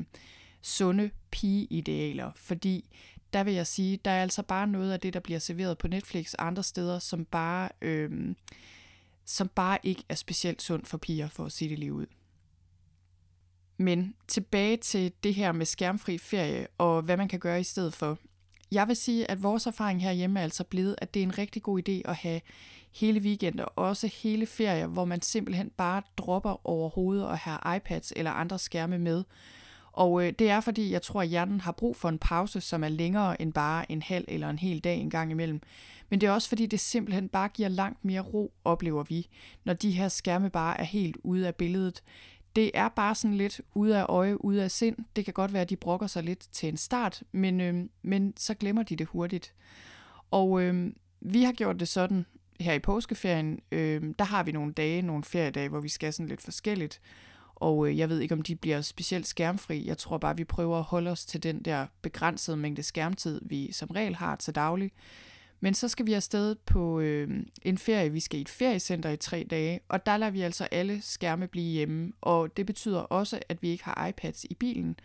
sunde 0.61 1.09
pigeidealer. 1.31 2.31
Fordi 2.35 2.89
der 3.33 3.43
vil 3.43 3.53
jeg 3.53 3.67
sige, 3.67 3.99
der 4.05 4.11
er 4.11 4.21
altså 4.21 4.43
bare 4.43 4.67
noget 4.67 4.91
af 4.91 4.99
det, 4.99 5.13
der 5.13 5.19
bliver 5.19 5.39
serveret 5.39 5.77
på 5.77 5.87
Netflix 5.87 6.33
og 6.33 6.47
andre 6.47 6.63
steder, 6.63 6.99
som 6.99 7.25
bare, 7.25 7.69
øh, 7.81 8.35
som 9.25 9.47
bare 9.47 9.77
ikke 9.83 10.03
er 10.09 10.15
specielt 10.15 10.61
sundt 10.61 10.87
for 10.87 10.97
piger, 10.97 11.29
for 11.29 11.45
at 11.45 11.51
sige 11.51 11.69
det 11.69 11.79
lige 11.79 11.93
ud. 11.93 12.05
Men 13.77 14.15
tilbage 14.27 14.77
til 14.77 15.13
det 15.23 15.35
her 15.35 15.51
med 15.51 15.65
skærmfri 15.65 16.17
ferie 16.17 16.67
og 16.77 17.01
hvad 17.01 17.17
man 17.17 17.27
kan 17.27 17.39
gøre 17.39 17.59
i 17.59 17.63
stedet 17.63 17.93
for. 17.93 18.17
Jeg 18.73 18.87
vil 18.87 18.95
sige, 18.95 19.31
at 19.31 19.43
vores 19.43 19.65
erfaring 19.65 20.03
herhjemme 20.03 20.39
er 20.39 20.43
altså 20.43 20.63
blevet, 20.63 20.95
at 20.97 21.13
det 21.13 21.19
er 21.19 21.24
en 21.24 21.38
rigtig 21.38 21.62
god 21.62 21.89
idé 21.89 22.09
at 22.09 22.15
have 22.15 22.41
hele 22.91 23.19
weekender, 23.19 23.63
og 23.63 23.86
også 23.86 24.07
hele 24.24 24.45
ferier, 24.45 24.88
hvor 24.88 25.05
man 25.05 25.21
simpelthen 25.21 25.71
bare 25.77 26.01
dropper 26.17 26.67
overhovedet 26.67 27.25
og 27.25 27.38
have 27.38 27.75
iPads 27.75 28.13
eller 28.15 28.31
andre 28.31 28.59
skærme 28.59 29.00
med. 29.00 29.24
Og 29.91 30.25
øh, 30.25 30.33
det 30.39 30.50
er 30.50 30.59
fordi, 30.59 30.91
jeg 30.91 31.01
tror, 31.01 31.21
at 31.21 31.27
hjernen 31.27 31.62
har 31.62 31.71
brug 31.71 31.95
for 31.95 32.09
en 32.09 32.17
pause, 32.17 32.62
som 32.62 32.83
er 32.83 32.89
længere 32.89 33.41
end 33.41 33.53
bare 33.53 33.91
en 33.91 34.01
halv 34.01 34.25
eller 34.27 34.50
en 34.50 34.59
hel 34.59 34.79
dag 34.79 34.98
en 34.98 35.09
gang 35.09 35.31
imellem. 35.31 35.62
Men 36.09 36.21
det 36.21 36.27
er 36.27 36.31
også 36.31 36.50
fordi, 36.50 36.65
det 36.65 36.79
simpelthen 36.79 37.29
bare 37.29 37.50
giver 37.50 37.69
langt 37.69 38.05
mere 38.05 38.21
ro, 38.21 38.53
oplever 38.65 39.03
vi, 39.03 39.27
når 39.63 39.74
de 39.74 39.91
her 39.91 40.07
skærme 40.07 40.50
bare 40.50 40.79
er 40.79 40.83
helt 40.83 41.17
ude 41.24 41.48
af 41.48 41.55
billedet 41.55 42.03
det 42.55 42.72
er 42.74 42.89
bare 42.89 43.15
sådan 43.15 43.38
lidt 43.38 43.62
ude 43.74 43.98
af 43.98 44.05
øje, 44.10 44.45
ude 44.45 44.63
af 44.63 44.72
sind. 44.72 44.98
Det 45.15 45.25
kan 45.25 45.33
godt 45.33 45.53
være, 45.53 45.62
at 45.62 45.69
de 45.69 45.75
brokker 45.75 46.07
sig 46.07 46.24
lidt 46.24 46.48
til 46.51 46.69
en 46.69 46.77
start, 46.77 47.24
men, 47.31 47.62
øh, 47.62 47.86
men 48.01 48.33
så 48.38 48.53
glemmer 48.53 48.83
de 48.83 48.95
det 48.95 49.07
hurtigt. 49.07 49.53
Og 50.31 50.62
øh, 50.62 50.91
vi 51.22 51.43
har 51.43 51.51
gjort 51.51 51.79
det 51.79 51.88
sådan 51.88 52.25
her 52.60 52.74
i 52.74 52.79
påskeferien. 52.79 53.60
Øh, 53.72 54.13
der 54.19 54.25
har 54.25 54.43
vi 54.43 54.51
nogle 54.51 54.74
dage, 54.74 55.01
nogle 55.01 55.24
feriedage, 55.24 55.69
hvor 55.69 55.79
vi 55.79 55.89
skal 55.89 56.13
sådan 56.13 56.29
lidt 56.29 56.41
forskelligt. 56.41 57.01
Og 57.55 57.88
øh, 57.88 57.98
jeg 57.98 58.10
ved 58.10 58.19
ikke, 58.19 58.36
om 58.36 58.41
de 58.41 58.55
bliver 58.55 58.81
specielt 58.81 59.27
skærmfri. 59.27 59.88
Jeg 59.88 59.98
tror 59.98 60.17
bare, 60.17 60.38
vi 60.38 60.43
prøver 60.43 60.77
at 60.77 60.83
holde 60.83 61.12
os 61.12 61.25
til 61.25 61.43
den 61.43 61.62
der 61.62 61.86
begrænsede 62.01 62.57
mængde 62.57 62.83
skærmtid, 62.83 63.41
vi 63.45 63.72
som 63.72 63.89
regel 63.89 64.15
har 64.15 64.36
til 64.36 64.55
daglig. 64.55 64.91
Men 65.63 65.74
så 65.74 65.88
skal 65.88 66.05
vi 66.05 66.13
afsted 66.13 66.55
på 66.55 67.00
øh, 67.00 67.29
en 67.62 67.77
ferie. 67.77 68.12
Vi 68.12 68.20
skal 68.20 68.39
i 68.39 68.41
et 68.41 68.50
feriecenter 68.50 69.10
i 69.10 69.17
tre 69.17 69.48
dage, 69.50 69.79
og 69.89 70.05
der 70.05 70.17
lader 70.17 70.32
vi 70.32 70.41
altså 70.41 70.63
alle 70.63 71.01
skærme 71.01 71.48
blive 71.48 71.72
hjemme. 71.72 72.13
Og 72.22 72.58
det 72.58 72.65
betyder 72.65 73.00
også, 73.00 73.39
at 73.50 73.62
vi 73.62 73.70
ikke 73.70 73.84
har 73.84 74.08
iPads 74.08 74.43
i 74.43 74.53
bilen. 74.53 75.00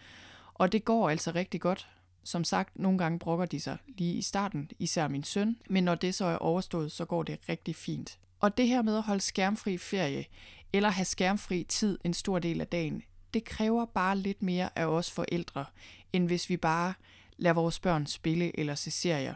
Og 0.55 0.73
det 0.73 0.85
går 0.85 1.11
altså 1.11 1.31
rigtig 1.35 1.61
godt. 1.61 1.89
Som 2.25 2.45
sagt, 2.45 2.79
nogle 2.79 2.99
gange 2.99 3.19
brokker 3.19 3.47
de 3.47 3.61
sig 3.61 3.77
lige 3.87 4.15
i 4.15 4.23
starten, 4.23 4.71
især 4.79 5.09
min 5.09 5.25
søn. 5.25 5.57
Men 5.71 5.85
når 5.85 5.95
det 5.95 6.15
så 6.15 6.25
er 6.25 6.37
overstået, 6.37 6.93
så 6.93 7.05
går 7.05 7.23
det 7.23 7.39
rigtig 7.49 7.77
fint. 7.77 8.19
Og 8.41 8.57
det 8.57 8.69
her 8.69 8.83
med 8.83 8.97
at 8.97 9.03
holde 9.03 9.21
skærmfri 9.21 9.79
ferie, 9.79 10.25
eller 10.73 10.89
have 10.89 11.05
skærmfri 11.05 11.65
tid 11.65 11.99
en 12.05 12.15
stor 12.15 12.39
del 12.39 12.61
af 12.61 12.67
dagen, 12.67 13.03
det 13.35 13.45
kræver 13.45 13.85
bare 13.85 14.17
lidt 14.17 14.43
mere 14.43 14.79
af 14.79 14.87
os 14.87 15.11
forældre, 15.11 15.65
end 16.13 16.27
hvis 16.27 16.51
vi 16.51 16.57
bare 16.57 16.95
lader 17.37 17.55
vores 17.55 17.81
børn 17.81 18.07
spille 18.07 18.61
eller 18.61 18.75
se 18.75 18.91
serier. 18.91 19.35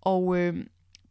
Og 0.00 0.38
øh, 0.38 0.66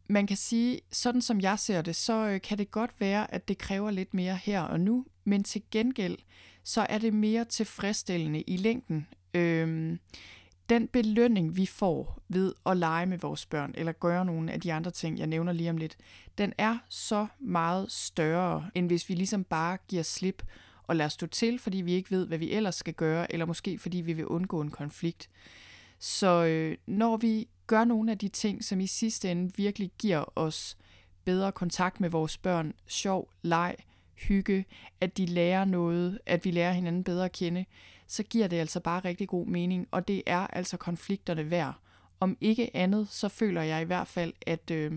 man 0.08 0.26
kan 0.26 0.36
sige, 0.36 0.80
sådan 0.92 1.22
som 1.22 1.40
jeg 1.40 1.58
ser 1.58 1.82
det, 1.82 1.96
så 1.96 2.28
øh, 2.28 2.40
kan 2.40 2.58
det 2.58 2.70
godt 2.70 3.00
være, 3.00 3.34
at 3.34 3.48
det 3.48 3.58
kræver 3.58 3.90
lidt 3.90 4.14
mere 4.14 4.36
her 4.36 4.60
og 4.60 4.80
nu, 4.80 5.06
men 5.24 5.44
til 5.44 5.62
gengæld, 5.70 6.18
så 6.64 6.86
er 6.88 6.98
det 6.98 7.14
mere 7.14 7.44
tilfredsstillende 7.44 8.42
i 8.42 8.56
længden. 8.56 9.06
Øh, 9.34 9.98
den 10.68 10.88
belønning, 10.88 11.56
vi 11.56 11.66
får 11.66 12.22
ved 12.28 12.54
at 12.66 12.76
lege 12.76 13.06
med 13.06 13.18
vores 13.18 13.46
børn, 13.46 13.74
eller 13.74 13.92
gøre 13.92 14.24
nogle 14.24 14.52
af 14.52 14.60
de 14.60 14.72
andre 14.72 14.90
ting, 14.90 15.18
jeg 15.18 15.26
nævner 15.26 15.52
lige 15.52 15.70
om 15.70 15.76
lidt, 15.76 15.96
den 16.38 16.52
er 16.58 16.78
så 16.88 17.26
meget 17.40 17.92
større, 17.92 18.70
end 18.74 18.86
hvis 18.86 19.08
vi 19.08 19.14
ligesom 19.14 19.44
bare 19.44 19.78
giver 19.88 20.02
slip 20.02 20.42
og 20.82 20.96
lader 20.96 21.08
stå 21.08 21.26
til, 21.26 21.58
fordi 21.58 21.76
vi 21.78 21.92
ikke 21.92 22.10
ved, 22.10 22.26
hvad 22.26 22.38
vi 22.38 22.52
ellers 22.52 22.74
skal 22.74 22.94
gøre, 22.94 23.32
eller 23.32 23.46
måske 23.46 23.78
fordi 23.78 23.98
vi 23.98 24.12
vil 24.12 24.26
undgå 24.26 24.60
en 24.60 24.70
konflikt. 24.70 25.28
Så 25.98 26.44
øh, 26.44 26.76
når 26.86 27.16
vi 27.16 27.48
gør 27.66 27.84
nogle 27.84 28.10
af 28.10 28.18
de 28.18 28.28
ting, 28.28 28.64
som 28.64 28.80
i 28.80 28.86
sidste 28.86 29.30
ende 29.30 29.52
virkelig 29.56 29.90
giver 29.98 30.38
os 30.38 30.76
bedre 31.24 31.52
kontakt 31.52 32.00
med 32.00 32.10
vores 32.10 32.38
børn, 32.38 32.72
sjov, 32.86 33.30
leg, 33.42 33.76
hygge, 34.14 34.64
at 35.00 35.16
de 35.16 35.26
lærer 35.26 35.64
noget, 35.64 36.18
at 36.26 36.44
vi 36.44 36.50
lærer 36.50 36.72
hinanden 36.72 37.04
bedre 37.04 37.24
at 37.24 37.32
kende, 37.32 37.64
så 38.06 38.22
giver 38.22 38.48
det 38.48 38.56
altså 38.56 38.80
bare 38.80 39.00
rigtig 39.00 39.28
god 39.28 39.46
mening, 39.46 39.88
og 39.90 40.08
det 40.08 40.22
er 40.26 40.46
altså 40.46 40.76
konflikterne 40.76 41.50
værd. 41.50 41.74
Om 42.20 42.36
ikke 42.40 42.76
andet, 42.76 43.08
så 43.08 43.28
føler 43.28 43.62
jeg 43.62 43.82
i 43.82 43.84
hvert 43.84 44.08
fald, 44.08 44.32
at, 44.46 44.70
øh, 44.70 44.92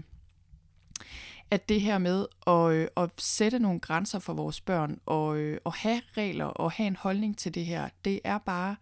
at 1.51 1.69
det 1.69 1.81
her 1.81 1.97
med 1.97 2.25
at, 2.47 2.71
øh, 2.71 2.87
at 2.97 3.09
sætte 3.17 3.59
nogle 3.59 3.79
grænser 3.79 4.19
for 4.19 4.33
vores 4.33 4.61
børn, 4.61 4.99
og 5.05 5.37
øh, 5.37 5.59
at 5.65 5.75
have 5.75 6.01
regler 6.17 6.45
og 6.45 6.71
have 6.71 6.87
en 6.87 6.95
holdning 6.95 7.37
til 7.37 7.55
det 7.55 7.65
her, 7.65 7.89
det 8.05 8.19
er 8.23 8.37
bare 8.37 8.75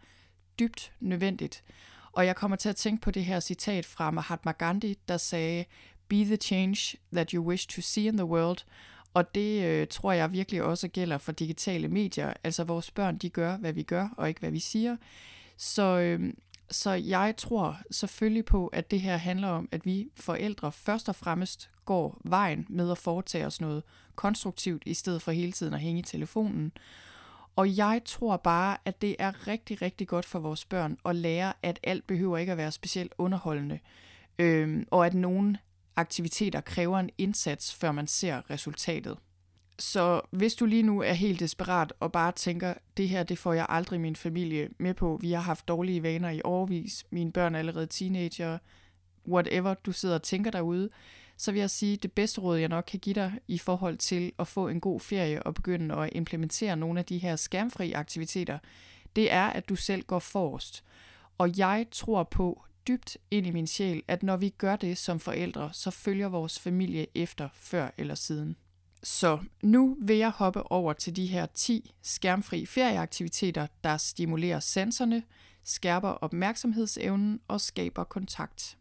dybt 0.59 0.93
nødvendigt. 0.99 1.63
Og 2.11 2.25
jeg 2.25 2.35
kommer 2.35 2.57
til 2.57 2.69
at 2.69 2.75
tænke 2.75 3.01
på 3.01 3.11
det 3.11 3.25
her 3.25 3.39
citat 3.39 3.85
fra 3.85 4.11
Mahatma 4.11 4.51
Gandhi, 4.51 4.97
der 5.07 5.17
sagde, 5.17 5.65
Be 6.07 6.15
the 6.15 6.35
change 6.35 6.97
that 7.13 7.31
you 7.31 7.43
wish 7.43 7.67
to 7.67 7.81
see 7.81 8.05
in 8.05 8.17
the 8.17 8.25
world. 8.25 8.57
Og 9.13 9.35
det 9.35 9.65
øh, 9.65 9.87
tror 9.87 10.11
jeg 10.11 10.31
virkelig 10.31 10.63
også 10.63 10.87
gælder 10.87 11.17
for 11.17 11.31
digitale 11.31 11.87
medier. 11.87 12.33
Altså 12.43 12.63
vores 12.63 12.91
børn, 12.91 13.17
de 13.17 13.29
gør, 13.29 13.57
hvad 13.57 13.73
vi 13.73 13.83
gør, 13.83 14.09
og 14.17 14.27
ikke 14.27 14.39
hvad 14.39 14.51
vi 14.51 14.59
siger. 14.59 14.97
Så, 15.57 15.99
øh, 15.99 16.33
så 16.71 16.91
jeg 16.91 17.33
tror 17.37 17.77
selvfølgelig 17.91 18.45
på, 18.45 18.67
at 18.67 18.91
det 18.91 19.01
her 19.01 19.17
handler 19.17 19.47
om, 19.47 19.69
at 19.71 19.85
vi 19.85 20.07
forældre 20.15 20.71
først 20.71 21.09
og 21.09 21.15
fremmest 21.15 21.69
går 21.85 22.21
vejen 22.23 22.65
med 22.69 22.91
at 22.91 22.97
foretage 22.97 23.45
os 23.45 23.61
noget 23.61 23.83
konstruktivt, 24.15 24.83
i 24.85 24.93
stedet 24.93 25.21
for 25.21 25.31
hele 25.31 25.51
tiden 25.51 25.73
at 25.73 25.79
hænge 25.79 25.99
i 25.99 26.03
telefonen. 26.03 26.71
Og 27.59 27.77
jeg 27.77 28.01
tror 28.05 28.37
bare, 28.37 28.77
at 28.85 29.01
det 29.01 29.15
er 29.19 29.47
rigtig, 29.47 29.81
rigtig 29.81 30.07
godt 30.07 30.25
for 30.25 30.39
vores 30.39 30.65
børn 30.65 30.97
at 31.05 31.15
lære, 31.15 31.53
at 31.63 31.79
alt 31.83 32.07
behøver 32.07 32.37
ikke 32.37 32.51
at 32.51 32.57
være 32.57 32.71
specielt 32.71 33.13
underholdende, 33.17 33.79
øhm, 34.39 34.87
og 34.91 35.05
at 35.05 35.13
nogle 35.13 35.57
aktiviteter 35.95 36.61
kræver 36.61 36.99
en 36.99 37.09
indsats, 37.17 37.75
før 37.75 37.91
man 37.91 38.07
ser 38.07 38.49
resultatet. 38.49 39.17
Så 39.79 40.21
hvis 40.31 40.55
du 40.55 40.65
lige 40.65 40.83
nu 40.83 41.01
er 41.01 41.13
helt 41.13 41.39
desperat 41.39 41.93
og 41.99 42.11
bare 42.11 42.31
tænker, 42.31 42.73
det 42.97 43.09
her 43.09 43.23
det 43.23 43.37
får 43.37 43.53
jeg 43.53 43.65
aldrig 43.69 44.01
min 44.01 44.15
familie 44.15 44.69
med 44.77 44.93
på, 44.93 45.17
vi 45.21 45.31
har 45.31 45.41
haft 45.41 45.67
dårlige 45.67 46.03
vaner 46.03 46.29
i 46.29 46.41
årvis, 46.43 47.05
mine 47.09 47.31
børn 47.31 47.55
er 47.55 47.59
allerede 47.59 47.87
teenager, 47.87 48.57
whatever 49.27 49.73
du 49.73 49.91
sidder 49.91 50.15
og 50.15 50.23
tænker 50.23 50.51
derude, 50.51 50.89
så 51.39 51.51
vil 51.51 51.59
jeg 51.59 51.69
sige, 51.69 51.93
at 51.93 52.03
det 52.03 52.11
bedste 52.11 52.41
råd, 52.41 52.57
jeg 52.57 52.69
nok 52.69 52.83
kan 52.87 52.99
give 52.99 53.13
dig 53.13 53.39
i 53.47 53.57
forhold 53.57 53.97
til 53.97 54.31
at 54.39 54.47
få 54.47 54.67
en 54.67 54.79
god 54.79 54.99
ferie 54.99 55.43
og 55.43 55.53
begynde 55.53 55.95
at 55.95 56.09
implementere 56.11 56.75
nogle 56.75 56.99
af 56.99 57.05
de 57.05 57.17
her 57.17 57.35
skærmfri 57.35 57.91
aktiviteter, 57.91 58.59
det 59.15 59.31
er, 59.31 59.47
at 59.47 59.69
du 59.69 59.75
selv 59.75 60.03
går 60.03 60.19
forrest. 60.19 60.83
Og 61.37 61.57
jeg 61.57 61.85
tror 61.91 62.23
på 62.23 62.63
dybt 62.87 63.17
ind 63.31 63.47
i 63.47 63.51
min 63.51 63.67
sjæl, 63.67 64.03
at 64.07 64.23
når 64.23 64.37
vi 64.37 64.49
gør 64.49 64.75
det 64.75 64.97
som 64.97 65.19
forældre, 65.19 65.69
så 65.73 65.91
følger 65.91 66.29
vores 66.29 66.59
familie 66.59 67.07
efter 67.15 67.49
før 67.53 67.89
eller 67.97 68.15
siden. 68.15 68.55
Så 69.03 69.39
nu 69.63 69.97
vil 70.01 70.17
jeg 70.17 70.29
hoppe 70.29 70.71
over 70.71 70.93
til 70.93 71.15
de 71.15 71.27
her 71.27 71.45
10 71.45 71.91
skærmfri 72.01 72.65
ferieaktiviteter, 72.65 73.67
der 73.83 73.97
stimulerer 73.97 74.59
sanserne, 74.59 75.23
skærper 75.63 76.09
opmærksomhedsevnen 76.09 77.39
og 77.47 77.61
skaber 77.61 78.03
kontakt. 78.03 78.78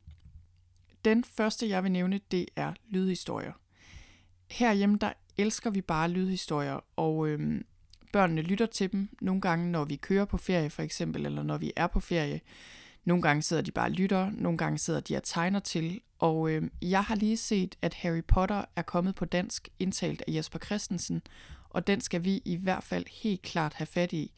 Den 1.08 1.24
første, 1.24 1.68
jeg 1.68 1.82
vil 1.82 1.92
nævne, 1.92 2.20
det 2.30 2.46
er 2.56 2.72
lydhistorier. 2.90 3.52
Herhjemme, 4.50 4.98
der 5.00 5.12
elsker 5.36 5.70
vi 5.70 5.80
bare 5.80 6.08
lydhistorier, 6.08 6.84
og 6.96 7.28
øhm, 7.28 7.64
børnene 8.12 8.42
lytter 8.42 8.66
til 8.66 8.92
dem 8.92 9.08
nogle 9.20 9.40
gange, 9.40 9.70
når 9.70 9.84
vi 9.84 9.96
kører 9.96 10.24
på 10.24 10.36
ferie 10.36 10.70
for 10.70 10.82
eksempel, 10.82 11.26
eller 11.26 11.42
når 11.42 11.58
vi 11.58 11.72
er 11.76 11.86
på 11.86 12.00
ferie. 12.00 12.40
Nogle 13.04 13.22
gange 13.22 13.42
sidder 13.42 13.62
de 13.62 13.70
bare 13.70 13.86
og 13.86 13.90
lytter, 13.90 14.30
nogle 14.30 14.58
gange 14.58 14.78
sidder 14.78 15.00
de 15.00 15.16
og 15.16 15.22
tegner 15.22 15.60
til. 15.60 16.00
Og 16.18 16.50
øh, 16.50 16.62
jeg 16.82 17.04
har 17.04 17.14
lige 17.14 17.36
set, 17.36 17.76
at 17.82 17.94
Harry 17.94 18.24
Potter 18.28 18.64
er 18.76 18.82
kommet 18.82 19.14
på 19.14 19.24
dansk, 19.24 19.68
indtalt 19.78 20.22
af 20.28 20.32
Jesper 20.32 20.58
Christensen, 20.58 21.22
og 21.70 21.86
den 21.86 22.00
skal 22.00 22.24
vi 22.24 22.42
i 22.44 22.56
hvert 22.56 22.84
fald 22.84 23.04
helt 23.22 23.42
klart 23.42 23.74
have 23.74 23.86
fat 23.86 24.12
i. 24.12 24.32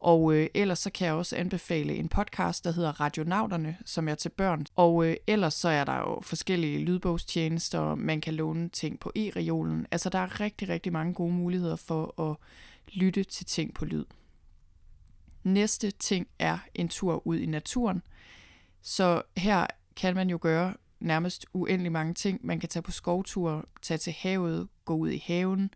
Og 0.00 0.34
øh, 0.34 0.48
ellers 0.54 0.78
så 0.78 0.90
kan 0.90 1.06
jeg 1.06 1.14
også 1.14 1.36
anbefale 1.36 1.94
en 1.94 2.08
podcast, 2.08 2.64
der 2.64 2.72
hedder 2.72 3.00
Radionauterne, 3.00 3.76
som 3.84 4.08
er 4.08 4.14
til 4.14 4.28
børn. 4.28 4.66
Og 4.76 5.06
øh, 5.06 5.16
ellers 5.26 5.54
så 5.54 5.68
er 5.68 5.84
der 5.84 5.96
jo 5.96 6.20
forskellige 6.22 6.84
lydbogstjenester, 6.84 7.94
man 7.94 8.20
kan 8.20 8.34
låne 8.34 8.68
ting 8.68 9.00
på 9.00 9.12
e-reolen. 9.16 9.86
Altså 9.90 10.08
der 10.08 10.18
er 10.18 10.40
rigtig, 10.40 10.68
rigtig 10.68 10.92
mange 10.92 11.14
gode 11.14 11.32
muligheder 11.32 11.76
for 11.76 12.30
at 12.30 12.36
lytte 12.92 13.24
til 13.24 13.46
ting 13.46 13.74
på 13.74 13.84
lyd. 13.84 14.04
Næste 15.44 15.90
ting 15.90 16.26
er 16.38 16.58
en 16.74 16.88
tur 16.88 17.26
ud 17.26 17.38
i 17.38 17.46
naturen. 17.46 18.02
Så 18.82 19.22
her 19.36 19.66
kan 19.96 20.14
man 20.14 20.30
jo 20.30 20.38
gøre 20.40 20.74
nærmest 21.00 21.46
uendelig 21.52 21.92
mange 21.92 22.14
ting. 22.14 22.40
Man 22.42 22.60
kan 22.60 22.68
tage 22.68 22.82
på 22.82 22.90
skovtur, 22.90 23.64
tage 23.82 23.98
til 23.98 24.12
havet, 24.12 24.68
gå 24.84 24.94
ud 24.94 25.10
i 25.10 25.22
haven. 25.26 25.70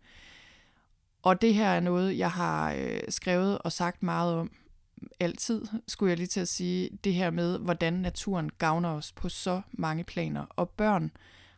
Og 1.25 1.41
det 1.41 1.53
her 1.53 1.67
er 1.67 1.79
noget, 1.79 2.17
jeg 2.17 2.31
har 2.31 2.73
øh, 2.73 2.99
skrevet 3.09 3.57
og 3.57 3.71
sagt 3.71 4.03
meget 4.03 4.35
om 4.35 4.51
altid, 5.19 5.61
skulle 5.87 6.09
jeg 6.09 6.17
lige 6.17 6.27
til 6.27 6.39
at 6.39 6.47
sige, 6.47 6.89
det 7.03 7.13
her 7.13 7.29
med, 7.29 7.59
hvordan 7.59 7.93
naturen 7.93 8.49
gavner 8.57 8.89
os 8.89 9.11
på 9.11 9.29
så 9.29 9.61
mange 9.71 10.03
planer. 10.03 10.45
Og 10.49 10.69
børn 10.69 11.11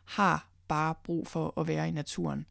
har 0.04 0.48
bare 0.68 0.94
brug 1.04 1.26
for 1.26 1.60
at 1.60 1.68
være 1.68 1.88
i 1.88 1.90
naturen. 1.90 2.46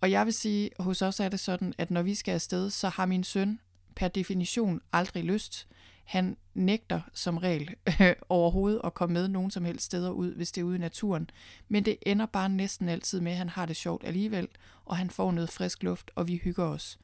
Og 0.00 0.10
jeg 0.10 0.26
vil 0.26 0.34
sige, 0.34 0.70
hos 0.78 1.02
os 1.02 1.20
er 1.20 1.28
det 1.28 1.40
sådan, 1.40 1.74
at 1.78 1.90
når 1.90 2.02
vi 2.02 2.14
skal 2.14 2.32
afsted, 2.32 2.70
så 2.70 2.88
har 2.88 3.06
min 3.06 3.24
søn 3.24 3.60
per 3.96 4.08
definition 4.08 4.80
aldrig 4.92 5.24
lyst. 5.24 5.68
Han 6.08 6.36
nægter 6.54 7.00
som 7.12 7.38
regel 7.38 7.74
øh, 8.00 8.12
overhovedet 8.28 8.80
at 8.84 8.94
komme 8.94 9.12
med 9.12 9.28
nogen 9.28 9.50
som 9.50 9.64
helst 9.64 9.84
steder 9.84 10.10
ud, 10.10 10.34
hvis 10.34 10.52
det 10.52 10.60
er 10.60 10.64
ude 10.64 10.76
i 10.76 10.80
naturen. 10.80 11.30
Men 11.68 11.84
det 11.84 11.96
ender 12.06 12.26
bare 12.26 12.48
næsten 12.48 12.88
altid 12.88 13.20
med, 13.20 13.32
at 13.32 13.38
han 13.38 13.48
har 13.48 13.66
det 13.66 13.76
sjovt 13.76 14.04
alligevel, 14.04 14.48
og 14.84 14.96
han 14.96 15.10
får 15.10 15.32
noget 15.32 15.50
frisk 15.50 15.82
luft, 15.82 16.10
og 16.14 16.28
vi 16.28 16.36
hygger 16.36 16.64
os. 16.64 16.98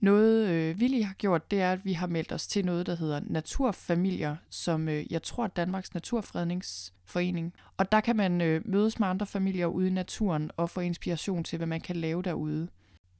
Noget 0.00 0.48
øh, 0.48 0.80
vi 0.80 0.88
lige 0.88 1.04
har 1.04 1.14
gjort, 1.14 1.50
det 1.50 1.60
er, 1.60 1.72
at 1.72 1.84
vi 1.84 1.92
har 1.92 2.06
meldt 2.06 2.32
os 2.32 2.46
til 2.46 2.64
noget, 2.64 2.86
der 2.86 2.96
hedder 2.96 3.20
Naturfamilier, 3.24 4.36
som 4.50 4.88
øh, 4.88 5.12
jeg 5.12 5.22
tror 5.22 5.46
Danmarks 5.46 5.94
Naturfredningsforening. 5.94 7.54
Og 7.76 7.92
der 7.92 8.00
kan 8.00 8.16
man 8.16 8.40
øh, 8.40 8.62
mødes 8.64 8.98
med 8.98 9.08
andre 9.08 9.26
familier 9.26 9.66
ude 9.66 9.86
i 9.86 9.90
naturen 9.90 10.50
og 10.56 10.70
få 10.70 10.80
inspiration 10.80 11.44
til, 11.44 11.56
hvad 11.56 11.66
man 11.66 11.80
kan 11.80 11.96
lave 11.96 12.22
derude. 12.22 12.68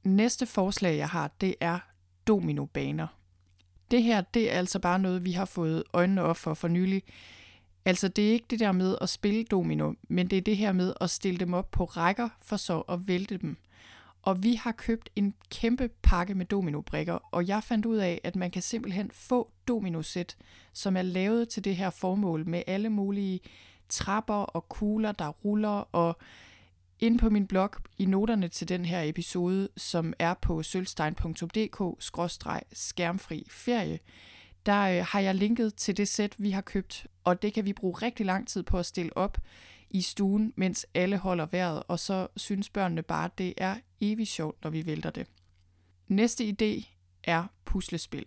Næste 0.03 0.45
forslag, 0.45 0.97
jeg 0.97 1.09
har, 1.09 1.31
det 1.41 1.55
er 1.59 1.79
dominobaner. 2.27 3.18
Det 3.91 4.03
her, 4.03 4.21
det 4.21 4.53
er 4.53 4.57
altså 4.57 4.79
bare 4.79 4.99
noget, 4.99 5.25
vi 5.25 5.31
har 5.31 5.45
fået 5.45 5.83
øjnene 5.93 6.21
op 6.21 6.37
for 6.37 6.53
for 6.53 6.67
nylig. 6.67 7.03
Altså, 7.85 8.07
det 8.07 8.27
er 8.27 8.31
ikke 8.31 8.45
det 8.49 8.59
der 8.59 8.71
med 8.71 8.97
at 9.01 9.09
spille 9.09 9.43
domino, 9.43 9.93
men 10.09 10.27
det 10.27 10.37
er 10.37 10.41
det 10.41 10.57
her 10.57 10.71
med 10.71 10.93
at 11.01 11.09
stille 11.09 11.39
dem 11.39 11.53
op 11.53 11.71
på 11.71 11.85
rækker, 11.85 12.29
for 12.41 12.57
så 12.57 12.79
at 12.79 13.07
vælte 13.07 13.37
dem. 13.37 13.57
Og 14.21 14.43
vi 14.43 14.53
har 14.53 14.71
købt 14.71 15.09
en 15.15 15.33
kæmpe 15.49 15.89
pakke 16.01 16.35
med 16.35 16.45
dominobrikker, 16.45 17.13
og 17.13 17.47
jeg 17.47 17.63
fandt 17.63 17.85
ud 17.85 17.97
af, 17.97 18.21
at 18.23 18.35
man 18.35 18.51
kan 18.51 18.61
simpelthen 18.61 19.11
få 19.13 19.51
dominosæt, 19.67 20.37
som 20.73 20.97
er 20.97 21.01
lavet 21.01 21.49
til 21.49 21.63
det 21.63 21.75
her 21.75 21.89
formål 21.89 22.47
med 22.47 22.63
alle 22.67 22.89
mulige 22.89 23.39
trapper 23.89 24.33
og 24.33 24.69
kugler, 24.69 25.11
der 25.11 25.29
ruller 25.29 25.95
og 25.95 26.17
ind 26.99 27.19
på 27.19 27.29
min 27.29 27.47
blog 27.47 27.71
i 27.97 28.05
noterne 28.05 28.47
til 28.47 28.69
den 28.69 28.85
her 28.85 29.01
episode, 29.01 29.69
som 29.77 30.13
er 30.19 30.33
på 30.33 30.63
sølvstein.dk-skærmfri 30.63 33.47
ferie, 33.49 33.99
der 34.65 34.81
øh, 34.81 35.05
har 35.05 35.19
jeg 35.19 35.35
linket 35.35 35.75
til 35.75 35.97
det 35.97 36.07
sæt, 36.07 36.35
vi 36.37 36.51
har 36.51 36.61
købt, 36.61 37.07
og 37.23 37.41
det 37.41 37.53
kan 37.53 37.65
vi 37.65 37.73
bruge 37.73 37.93
rigtig 37.93 38.25
lang 38.25 38.47
tid 38.47 38.63
på 38.63 38.77
at 38.77 38.85
stille 38.85 39.17
op 39.17 39.37
i 39.89 40.01
stuen, 40.01 40.53
mens 40.55 40.85
alle 40.93 41.17
holder 41.17 41.45
vejret, 41.45 41.83
og 41.87 41.99
så 41.99 42.27
synes 42.37 42.69
børnene 42.69 43.01
bare, 43.01 43.25
at 43.25 43.37
det 43.37 43.53
er 43.57 43.75
evig 44.01 44.27
sjovt, 44.27 44.63
når 44.63 44.69
vi 44.69 44.85
vælter 44.85 45.09
det. 45.09 45.27
Næste 46.07 46.43
idé 46.43 46.87
er 47.23 47.43
puslespil. 47.65 48.25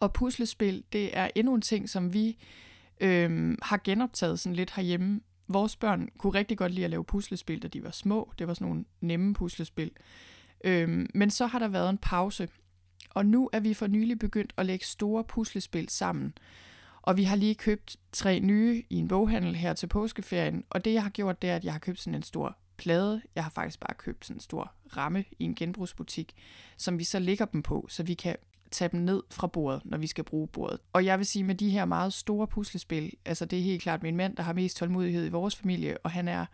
Og 0.00 0.12
puslespil, 0.12 0.84
det 0.92 1.16
er 1.16 1.30
endnu 1.34 1.54
en 1.54 1.60
ting, 1.60 1.88
som 1.88 2.14
vi 2.14 2.38
øh, 3.00 3.56
har 3.62 3.80
genoptaget 3.84 4.40
sådan 4.40 4.56
lidt 4.56 4.70
herhjemme 4.70 5.20
vores 5.52 5.76
børn 5.76 6.08
kunne 6.18 6.34
rigtig 6.34 6.58
godt 6.58 6.72
lide 6.72 6.84
at 6.84 6.90
lave 6.90 7.04
puslespil, 7.04 7.62
da 7.62 7.68
de 7.68 7.84
var 7.84 7.90
små. 7.90 8.32
Det 8.38 8.48
var 8.48 8.54
sådan 8.54 8.68
nogle 8.68 8.84
nemme 9.00 9.34
puslespil. 9.34 9.90
Øhm, 10.64 11.06
men 11.14 11.30
så 11.30 11.46
har 11.46 11.58
der 11.58 11.68
været 11.68 11.90
en 11.90 11.98
pause, 11.98 12.48
og 13.10 13.26
nu 13.26 13.50
er 13.52 13.60
vi 13.60 13.74
for 13.74 13.86
nylig 13.86 14.18
begyndt 14.18 14.52
at 14.56 14.66
lægge 14.66 14.84
store 14.84 15.24
puslespil 15.24 15.88
sammen. 15.88 16.32
Og 17.02 17.16
vi 17.16 17.24
har 17.24 17.36
lige 17.36 17.54
købt 17.54 17.96
tre 18.12 18.40
nye 18.40 18.82
i 18.90 18.96
en 18.96 19.08
boghandel 19.08 19.56
her 19.56 19.72
til 19.74 19.86
påskeferien, 19.86 20.64
og 20.70 20.84
det 20.84 20.92
jeg 20.92 21.02
har 21.02 21.10
gjort, 21.10 21.42
det 21.42 21.50
er, 21.50 21.56
at 21.56 21.64
jeg 21.64 21.72
har 21.72 21.80
købt 21.80 22.00
sådan 22.00 22.14
en 22.14 22.22
stor 22.22 22.56
plade. 22.76 23.22
Jeg 23.34 23.44
har 23.44 23.50
faktisk 23.50 23.80
bare 23.80 23.94
købt 23.94 24.26
sådan 24.26 24.36
en 24.36 24.40
stor 24.40 24.72
ramme 24.96 25.24
i 25.38 25.44
en 25.44 25.54
genbrugsbutik, 25.54 26.32
som 26.76 26.98
vi 26.98 27.04
så 27.04 27.18
lægger 27.18 27.44
dem 27.44 27.62
på, 27.62 27.86
så 27.88 28.02
vi 28.02 28.14
kan 28.14 28.36
tage 28.72 28.88
dem 28.88 29.00
ned 29.00 29.22
fra 29.30 29.46
bordet, 29.46 29.82
når 29.84 29.98
vi 29.98 30.06
skal 30.06 30.24
bruge 30.24 30.48
bordet. 30.48 30.78
Og 30.92 31.04
jeg 31.04 31.18
vil 31.18 31.26
sige, 31.26 31.44
med 31.44 31.54
de 31.54 31.70
her 31.70 31.84
meget 31.84 32.12
store 32.12 32.46
puslespil, 32.46 33.12
altså 33.24 33.44
det 33.44 33.58
er 33.58 33.62
helt 33.62 33.82
klart 33.82 34.02
min 34.02 34.16
mand, 34.16 34.36
der 34.36 34.42
har 34.42 34.52
mest 34.52 34.76
tålmodighed 34.76 35.26
i 35.26 35.30
vores 35.30 35.56
familie, 35.56 35.98
og 35.98 36.10
han 36.10 36.28
er 36.28 36.46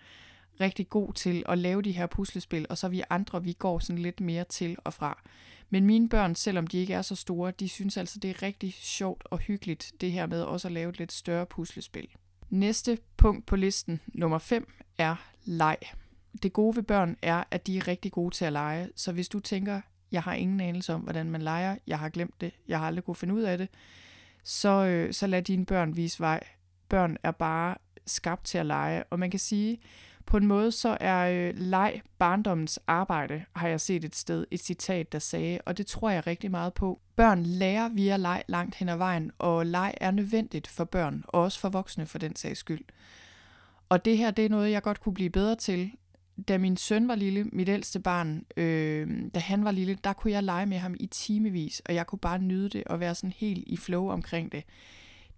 rigtig 0.60 0.88
god 0.88 1.12
til 1.12 1.42
at 1.48 1.58
lave 1.58 1.82
de 1.82 1.92
her 1.92 2.06
puslespil, 2.06 2.66
og 2.70 2.78
så 2.78 2.88
vi 2.88 3.02
andre, 3.10 3.44
vi 3.44 3.52
går 3.52 3.78
sådan 3.78 4.02
lidt 4.02 4.20
mere 4.20 4.44
til 4.44 4.76
og 4.84 4.94
fra. 4.94 5.22
Men 5.70 5.86
mine 5.86 6.08
børn, 6.08 6.34
selvom 6.34 6.66
de 6.66 6.78
ikke 6.78 6.94
er 6.94 7.02
så 7.02 7.14
store, 7.14 7.50
de 7.50 7.68
synes 7.68 7.96
altså, 7.96 8.18
det 8.18 8.30
er 8.30 8.42
rigtig 8.42 8.72
sjovt 8.72 9.22
og 9.24 9.38
hyggeligt, 9.38 9.92
det 10.00 10.12
her 10.12 10.26
med 10.26 10.42
også 10.42 10.68
at 10.68 10.72
lave 10.72 10.90
et 10.90 10.98
lidt 10.98 11.12
større 11.12 11.46
puslespil. 11.46 12.08
Næste 12.50 12.98
punkt 13.16 13.46
på 13.46 13.56
listen, 13.56 14.00
nummer 14.06 14.38
5, 14.38 14.72
er 14.98 15.16
leg. 15.44 15.76
Det 16.42 16.52
gode 16.52 16.76
ved 16.76 16.82
børn 16.82 17.16
er, 17.22 17.44
at 17.50 17.66
de 17.66 17.76
er 17.76 17.88
rigtig 17.88 18.12
gode 18.12 18.34
til 18.34 18.44
at 18.44 18.52
lege, 18.52 18.88
så 18.96 19.12
hvis 19.12 19.28
du 19.28 19.40
tænker, 19.40 19.80
jeg 20.12 20.22
har 20.22 20.34
ingen 20.34 20.60
anelse 20.60 20.94
om, 20.94 21.00
hvordan 21.00 21.30
man 21.30 21.42
leger, 21.42 21.76
jeg 21.86 21.98
har 21.98 22.08
glemt 22.08 22.40
det, 22.40 22.52
jeg 22.68 22.78
har 22.78 22.86
aldrig 22.86 23.04
kunne 23.04 23.14
finde 23.14 23.34
ud 23.34 23.42
af 23.42 23.58
det, 23.58 23.68
så, 24.44 24.68
øh, 24.68 25.12
så 25.12 25.26
lad 25.26 25.42
dine 25.42 25.66
børn 25.66 25.96
vise 25.96 26.20
vej. 26.20 26.40
Børn 26.88 27.16
er 27.22 27.30
bare 27.30 27.76
skabt 28.06 28.44
til 28.44 28.58
at 28.58 28.66
lege, 28.66 29.04
og 29.04 29.18
man 29.18 29.30
kan 29.30 29.40
sige, 29.40 29.80
på 30.26 30.36
en 30.36 30.46
måde 30.46 30.72
så 30.72 30.96
er 31.00 31.30
øh, 31.30 31.54
leg 31.56 32.02
barndommens 32.18 32.78
arbejde, 32.86 33.44
har 33.56 33.68
jeg 33.68 33.80
set 33.80 34.04
et 34.04 34.16
sted, 34.16 34.46
et 34.50 34.60
citat, 34.60 35.12
der 35.12 35.18
sagde, 35.18 35.58
og 35.66 35.78
det 35.78 35.86
tror 35.86 36.10
jeg 36.10 36.26
rigtig 36.26 36.50
meget 36.50 36.74
på. 36.74 37.00
Børn 37.16 37.42
lærer 37.42 37.88
via 37.88 38.16
leg 38.16 38.42
langt 38.48 38.74
hen 38.74 38.88
ad 38.88 38.96
vejen, 38.96 39.30
og 39.38 39.66
leg 39.66 39.94
er 40.00 40.10
nødvendigt 40.10 40.66
for 40.66 40.84
børn, 40.84 41.24
og 41.28 41.42
også 41.42 41.60
for 41.60 41.68
voksne 41.68 42.06
for 42.06 42.18
den 42.18 42.36
sags 42.36 42.58
skyld. 42.58 42.84
Og 43.88 44.04
det 44.04 44.18
her, 44.18 44.30
det 44.30 44.44
er 44.44 44.48
noget, 44.48 44.70
jeg 44.70 44.82
godt 44.82 45.00
kunne 45.00 45.14
blive 45.14 45.30
bedre 45.30 45.54
til. 45.54 45.92
Da 46.48 46.58
min 46.58 46.76
søn 46.76 47.08
var 47.08 47.14
lille, 47.14 47.44
mit 47.44 47.68
ældste 47.68 48.00
barn, 48.00 48.44
øh, 48.56 49.08
da 49.34 49.40
han 49.40 49.64
var 49.64 49.70
lille, 49.70 49.98
der 50.04 50.12
kunne 50.12 50.32
jeg 50.32 50.42
lege 50.42 50.66
med 50.66 50.78
ham 50.78 50.94
i 51.00 51.06
timevis, 51.06 51.82
og 51.84 51.94
jeg 51.94 52.06
kunne 52.06 52.18
bare 52.18 52.38
nyde 52.38 52.68
det 52.68 52.84
og 52.84 53.00
være 53.00 53.14
sådan 53.14 53.32
helt 53.36 53.64
i 53.66 53.76
flow 53.76 54.10
omkring 54.10 54.52
det. 54.52 54.64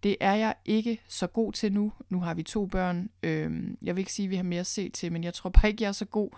Det 0.02 0.16
er 0.20 0.34
jeg 0.34 0.54
ikke 0.64 1.00
så 1.08 1.26
god 1.26 1.52
til 1.52 1.72
nu. 1.72 1.92
Nu 2.08 2.20
har 2.20 2.34
vi 2.34 2.42
to 2.42 2.66
børn. 2.66 3.10
Øh, 3.22 3.62
jeg 3.82 3.96
vil 3.96 4.00
ikke 4.00 4.12
sige, 4.12 4.26
at 4.26 4.30
vi 4.30 4.36
har 4.36 4.42
mere 4.42 4.60
at 4.60 4.66
se 4.66 4.88
til, 4.88 5.12
men 5.12 5.24
jeg 5.24 5.34
tror 5.34 5.50
bare 5.50 5.68
ikke, 5.68 5.82
jeg 5.82 5.88
er 5.88 5.92
så 5.92 6.04
god 6.04 6.30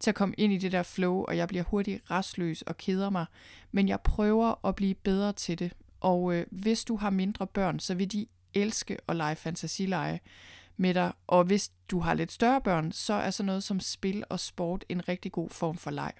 til 0.00 0.10
at 0.10 0.14
komme 0.14 0.34
ind 0.38 0.52
i 0.52 0.58
det 0.58 0.72
der 0.72 0.82
flow, 0.82 1.24
og 1.24 1.36
jeg 1.36 1.48
bliver 1.48 1.64
hurtigt 1.64 2.10
restløs 2.10 2.62
og 2.62 2.76
keder 2.76 3.10
mig. 3.10 3.26
Men 3.72 3.88
jeg 3.88 4.00
prøver 4.00 4.66
at 4.66 4.76
blive 4.76 4.94
bedre 4.94 5.32
til 5.32 5.58
det. 5.58 5.72
Og 6.00 6.34
øh, 6.34 6.46
hvis 6.50 6.84
du 6.84 6.96
har 6.96 7.10
mindre 7.10 7.46
børn, 7.46 7.78
så 7.78 7.94
vil 7.94 8.12
de 8.12 8.26
elske 8.54 8.96
at 9.08 9.16
lege 9.16 9.36
fantasileje 9.36 10.20
med 10.80 10.94
dig. 10.94 11.12
Og 11.26 11.44
hvis 11.44 11.70
du 11.90 12.00
har 12.00 12.14
lidt 12.14 12.32
større 12.32 12.60
børn, 12.60 12.92
så 12.92 13.14
er 13.14 13.30
sådan 13.30 13.46
noget 13.46 13.64
som 13.64 13.80
spil 13.80 14.24
og 14.28 14.40
sport 14.40 14.84
en 14.88 15.08
rigtig 15.08 15.32
god 15.32 15.50
form 15.50 15.76
for 15.76 15.90
leg. 15.90 16.12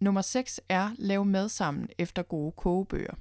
Nummer 0.00 0.22
6 0.22 0.60
er 0.68 0.90
lave 0.98 1.24
mad 1.24 1.48
sammen 1.48 1.88
efter 1.98 2.22
gode 2.22 2.52
kogebøger. 2.52 3.14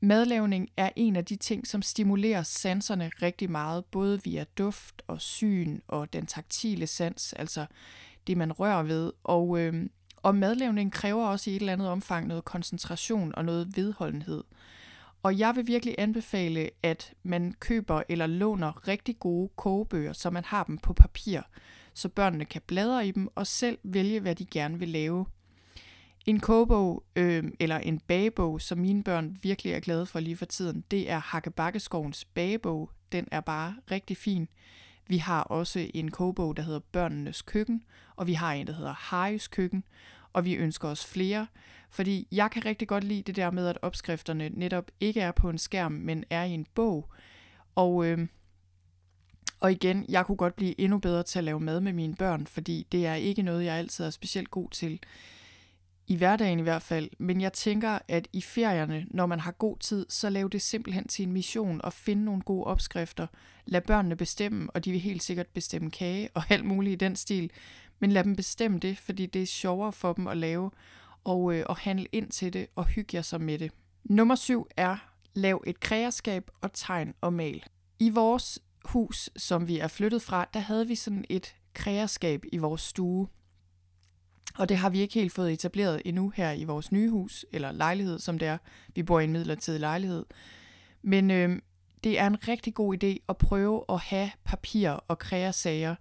Madlavning 0.00 0.68
er 0.76 0.90
en 0.96 1.16
af 1.16 1.24
de 1.24 1.36
ting, 1.36 1.66
som 1.66 1.82
stimulerer 1.82 2.42
sanserne 2.42 3.10
rigtig 3.22 3.50
meget, 3.50 3.84
både 3.84 4.22
via 4.24 4.44
duft 4.58 5.02
og 5.06 5.20
syn 5.20 5.80
og 5.88 6.12
den 6.12 6.26
taktile 6.26 6.86
sans, 6.86 7.32
altså 7.32 7.66
det, 8.26 8.36
man 8.36 8.52
rører 8.52 8.82
ved. 8.82 9.12
Og, 9.24 9.58
øh, 9.58 9.86
og 10.16 10.34
madlavning 10.34 10.92
kræver 10.92 11.26
også 11.26 11.50
i 11.50 11.56
et 11.56 11.60
eller 11.60 11.72
andet 11.72 11.88
omfang 11.88 12.26
noget 12.26 12.44
koncentration 12.44 13.34
og 13.34 13.44
noget 13.44 13.76
vedholdenhed. 13.76 14.44
Og 15.24 15.38
jeg 15.38 15.56
vil 15.56 15.66
virkelig 15.66 15.94
anbefale, 15.98 16.70
at 16.82 17.14
man 17.22 17.54
køber 17.60 18.02
eller 18.08 18.26
låner 18.26 18.88
rigtig 18.88 19.18
gode 19.18 19.50
kogebøger, 19.56 20.12
så 20.12 20.30
man 20.30 20.44
har 20.44 20.64
dem 20.64 20.78
på 20.78 20.92
papir, 20.92 21.40
så 21.94 22.08
børnene 22.08 22.44
kan 22.44 22.62
bladre 22.66 23.06
i 23.08 23.10
dem 23.10 23.28
og 23.34 23.46
selv 23.46 23.78
vælge, 23.82 24.20
hvad 24.20 24.34
de 24.34 24.46
gerne 24.46 24.78
vil 24.78 24.88
lave. 24.88 25.26
En 26.26 26.40
kogebog 26.40 27.04
øh, 27.16 27.44
eller 27.60 27.78
en 27.78 27.98
bagebog, 27.98 28.60
som 28.60 28.78
mine 28.78 29.04
børn 29.04 29.38
virkelig 29.42 29.72
er 29.72 29.80
glade 29.80 30.06
for 30.06 30.20
lige 30.20 30.36
for 30.36 30.44
tiden, 30.44 30.84
det 30.90 31.10
er 31.10 31.18
Hakkebakkeskovens 31.18 32.24
bagebog. 32.24 32.90
Den 33.12 33.28
er 33.32 33.40
bare 33.40 33.74
rigtig 33.90 34.16
fin. 34.16 34.48
Vi 35.06 35.18
har 35.18 35.42
også 35.42 35.90
en 35.94 36.10
kogebog, 36.10 36.56
der 36.56 36.62
hedder 36.62 36.80
Børnenes 36.92 37.42
Køkken, 37.42 37.84
og 38.16 38.26
vi 38.26 38.32
har 38.32 38.52
en, 38.52 38.66
der 38.66 38.72
hedder 38.72 38.92
Harjus 38.92 39.48
Køkken, 39.48 39.84
og 40.32 40.44
vi 40.44 40.54
ønsker 40.54 40.88
os 40.88 41.06
flere, 41.06 41.46
fordi 41.90 42.28
jeg 42.32 42.50
kan 42.50 42.64
rigtig 42.64 42.88
godt 42.88 43.04
lide 43.04 43.22
det 43.22 43.36
der 43.36 43.50
med, 43.50 43.68
at 43.68 43.78
opskrifterne 43.82 44.48
netop 44.48 44.90
ikke 45.00 45.20
er 45.20 45.32
på 45.32 45.50
en 45.50 45.58
skærm, 45.58 45.92
men 45.92 46.24
er 46.30 46.44
i 46.44 46.50
en 46.50 46.66
bog. 46.74 47.12
Og, 47.74 48.06
øh, 48.06 48.26
og 49.60 49.72
igen, 49.72 50.04
jeg 50.08 50.26
kunne 50.26 50.36
godt 50.36 50.56
blive 50.56 50.80
endnu 50.80 50.98
bedre 50.98 51.22
til 51.22 51.38
at 51.38 51.44
lave 51.44 51.60
mad 51.60 51.80
med 51.80 51.92
mine 51.92 52.14
børn, 52.14 52.46
fordi 52.46 52.86
det 52.92 53.06
er 53.06 53.14
ikke 53.14 53.42
noget, 53.42 53.64
jeg 53.64 53.74
altid 53.74 54.04
er 54.04 54.10
specielt 54.10 54.50
god 54.50 54.70
til 54.70 55.00
i 56.06 56.16
hverdagen 56.16 56.58
i 56.58 56.62
hvert 56.62 56.82
fald, 56.82 57.10
men 57.18 57.40
jeg 57.40 57.52
tænker, 57.52 57.98
at 58.08 58.28
i 58.32 58.40
ferierne, 58.40 59.06
når 59.10 59.26
man 59.26 59.40
har 59.40 59.52
god 59.52 59.76
tid, 59.78 60.06
så 60.08 60.30
lav 60.30 60.48
det 60.48 60.62
simpelthen 60.62 61.08
til 61.08 61.26
en 61.26 61.32
mission 61.32 61.80
at 61.84 61.92
finde 61.92 62.24
nogle 62.24 62.42
gode 62.42 62.64
opskrifter. 62.64 63.26
Lad 63.66 63.80
børnene 63.80 64.16
bestemme, 64.16 64.70
og 64.70 64.84
de 64.84 64.90
vil 64.90 65.00
helt 65.00 65.22
sikkert 65.22 65.46
bestemme 65.46 65.90
kage 65.90 66.28
og 66.34 66.42
alt 66.50 66.64
muligt 66.64 66.92
i 66.92 67.04
den 67.04 67.16
stil. 67.16 67.50
Men 67.98 68.12
lad 68.12 68.24
dem 68.24 68.36
bestemme 68.36 68.78
det, 68.78 68.98
fordi 68.98 69.26
det 69.26 69.42
er 69.42 69.46
sjovere 69.46 69.92
for 69.92 70.12
dem 70.12 70.26
at 70.26 70.36
lave, 70.36 70.70
og, 71.24 71.54
øh, 71.54 71.64
og 71.68 71.76
handle 71.76 72.06
ind 72.12 72.30
til 72.30 72.52
det 72.52 72.66
og 72.76 72.84
hygge 72.84 73.16
jer 73.16 73.22
sig 73.22 73.40
med 73.40 73.58
det. 73.58 73.72
Nummer 74.04 74.34
syv 74.34 74.66
er, 74.76 74.96
lav 75.34 75.64
et 75.66 75.80
kreerskab 75.80 76.50
og 76.60 76.72
tegn 76.72 77.14
og 77.20 77.32
mal. 77.32 77.64
I 77.98 78.10
vores 78.10 78.58
hus, 78.84 79.30
som 79.36 79.68
vi 79.68 79.78
er 79.78 79.88
flyttet 79.88 80.22
fra, 80.22 80.48
der 80.54 80.60
havde 80.60 80.88
vi 80.88 80.94
sådan 80.94 81.24
et 81.28 81.56
kreerskab 81.74 82.44
i 82.52 82.58
vores 82.58 82.80
stue. 82.80 83.28
Og 84.58 84.68
det 84.68 84.76
har 84.76 84.90
vi 84.90 85.00
ikke 85.00 85.14
helt 85.14 85.32
fået 85.32 85.52
etableret 85.52 86.02
endnu 86.04 86.32
her 86.36 86.52
i 86.52 86.64
vores 86.64 86.92
nye 86.92 87.10
hus, 87.10 87.46
eller 87.52 87.72
lejlighed, 87.72 88.18
som 88.18 88.38
det 88.38 88.48
er. 88.48 88.58
Vi 88.94 89.02
bor 89.02 89.20
i 89.20 89.24
en 89.24 89.32
midlertidig 89.32 89.80
lejlighed. 89.80 90.24
Men 91.02 91.30
øh, 91.30 91.58
det 92.04 92.18
er 92.18 92.26
en 92.26 92.48
rigtig 92.48 92.74
god 92.74 93.04
idé 93.04 93.24
at 93.28 93.36
prøve 93.36 93.84
at 93.88 94.00
have 94.00 94.30
papir 94.44 94.90
og 94.90 95.18
kreasager 95.18 95.94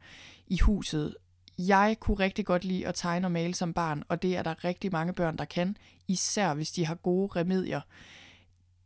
i 0.47 0.57
huset. 0.57 1.15
Jeg 1.57 1.97
kunne 1.99 2.19
rigtig 2.19 2.45
godt 2.45 2.65
lide 2.65 2.87
at 2.87 2.95
tegne 2.95 3.27
og 3.27 3.31
male 3.31 3.53
som 3.53 3.73
barn, 3.73 4.03
og 4.09 4.21
det 4.21 4.37
er 4.37 4.43
der 4.43 4.63
rigtig 4.63 4.91
mange 4.91 5.13
børn, 5.13 5.37
der 5.37 5.45
kan, 5.45 5.77
især 6.07 6.53
hvis 6.53 6.71
de 6.71 6.85
har 6.85 6.95
gode 6.95 7.39
remedier. 7.39 7.81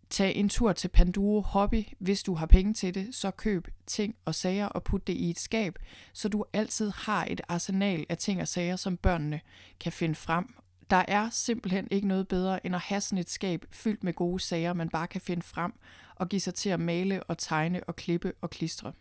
Tag 0.09 0.35
en 0.35 0.49
tur 0.49 0.73
til 0.73 0.87
Panduro 0.87 1.41
Hobby. 1.41 1.83
Hvis 1.99 2.23
du 2.23 2.33
har 2.33 2.45
penge 2.45 2.73
til 2.73 2.95
det, 2.95 3.15
så 3.15 3.31
køb 3.31 3.67
ting 3.85 4.15
og 4.25 4.35
sager 4.35 4.65
og 4.65 4.83
put 4.83 5.07
det 5.07 5.13
i 5.13 5.29
et 5.29 5.39
skab, 5.39 5.79
så 6.13 6.29
du 6.29 6.45
altid 6.53 6.91
har 6.95 7.27
et 7.29 7.41
arsenal 7.47 8.05
af 8.09 8.17
ting 8.17 8.41
og 8.41 8.47
sager, 8.47 8.75
som 8.75 8.97
børnene 8.97 9.41
kan 9.79 9.91
finde 9.91 10.15
frem. 10.15 10.53
Der 10.89 11.05
er 11.07 11.29
simpelthen 11.29 11.87
ikke 11.91 12.07
noget 12.07 12.27
bedre 12.27 12.65
end 12.65 12.75
at 12.75 12.81
have 12.81 13.01
sådan 13.01 13.17
et 13.17 13.29
skab 13.29 13.65
fyldt 13.71 14.03
med 14.03 14.13
gode 14.13 14.39
sager, 14.39 14.73
man 14.73 14.89
bare 14.89 15.07
kan 15.07 15.21
finde 15.21 15.43
frem 15.43 15.73
og 16.15 16.29
give 16.29 16.39
sig 16.39 16.53
til 16.53 16.69
at 16.69 16.79
male 16.79 17.23
og 17.23 17.37
tegne 17.37 17.83
og 17.83 17.95
klippe 17.95 18.33
og 18.41 18.49
klistre. 18.49 18.93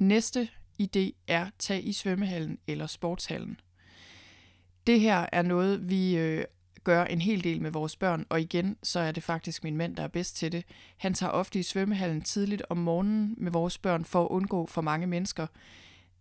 Næste 0.00 0.48
idé 0.82 1.24
er 1.26 1.50
tag 1.58 1.86
i 1.86 1.92
svømmehallen 1.92 2.58
eller 2.66 2.86
sportshallen. 2.86 3.60
Det 4.86 5.00
her 5.00 5.26
er 5.32 5.42
noget, 5.42 5.90
vi 5.90 6.16
øh, 6.16 6.44
gør 6.88 7.04
en 7.04 7.20
hel 7.20 7.44
del 7.44 7.62
med 7.62 7.70
vores 7.70 7.96
børn, 7.96 8.26
og 8.28 8.40
igen, 8.40 8.76
så 8.82 9.00
er 9.00 9.12
det 9.12 9.22
faktisk 9.22 9.64
min 9.64 9.76
mand, 9.76 9.96
der 9.96 10.02
er 10.02 10.08
bedst 10.08 10.36
til 10.36 10.52
det. 10.52 10.64
Han 10.96 11.14
tager 11.14 11.30
ofte 11.30 11.58
i 11.58 11.62
svømmehallen 11.62 12.22
tidligt 12.22 12.62
om 12.70 12.76
morgenen 12.76 13.34
med 13.36 13.52
vores 13.52 13.78
børn 13.78 14.04
for 14.04 14.24
at 14.24 14.28
undgå 14.28 14.66
for 14.66 14.80
mange 14.80 15.06
mennesker. 15.06 15.46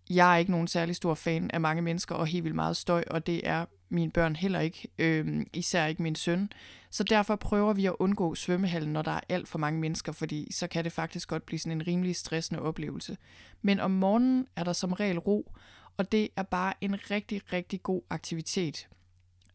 Jeg 0.09 0.33
er 0.33 0.37
ikke 0.37 0.51
nogen 0.51 0.67
særlig 0.67 0.95
stor 0.95 1.13
fan 1.13 1.51
af 1.51 1.61
mange 1.61 1.81
mennesker 1.81 2.15
og 2.15 2.27
helt 2.27 2.43
vildt 2.43 2.55
meget 2.55 2.77
støj, 2.77 3.03
og 3.07 3.27
det 3.27 3.47
er 3.47 3.65
mine 3.89 4.11
børn 4.11 4.35
heller 4.35 4.59
ikke, 4.59 4.87
øh, 4.99 5.45
især 5.53 5.85
ikke 5.85 6.03
min 6.03 6.15
søn. 6.15 6.49
Så 6.91 7.03
derfor 7.03 7.35
prøver 7.35 7.73
vi 7.73 7.85
at 7.85 7.95
undgå 7.99 8.35
svømmehallen, 8.35 8.93
når 8.93 9.01
der 9.01 9.11
er 9.11 9.21
alt 9.29 9.47
for 9.47 9.59
mange 9.59 9.79
mennesker, 9.79 10.11
fordi 10.11 10.47
så 10.51 10.67
kan 10.67 10.83
det 10.83 10.91
faktisk 10.91 11.27
godt 11.27 11.45
blive 11.45 11.59
sådan 11.59 11.81
en 11.81 11.87
rimelig 11.87 12.15
stressende 12.15 12.61
oplevelse. 12.61 13.17
Men 13.61 13.79
om 13.79 13.91
morgenen 13.91 14.47
er 14.55 14.63
der 14.63 14.73
som 14.73 14.93
regel 14.93 15.19
ro, 15.19 15.51
og 15.97 16.11
det 16.11 16.29
er 16.35 16.43
bare 16.43 16.73
en 16.81 17.11
rigtig, 17.11 17.53
rigtig 17.53 17.83
god 17.83 18.01
aktivitet. 18.09 18.87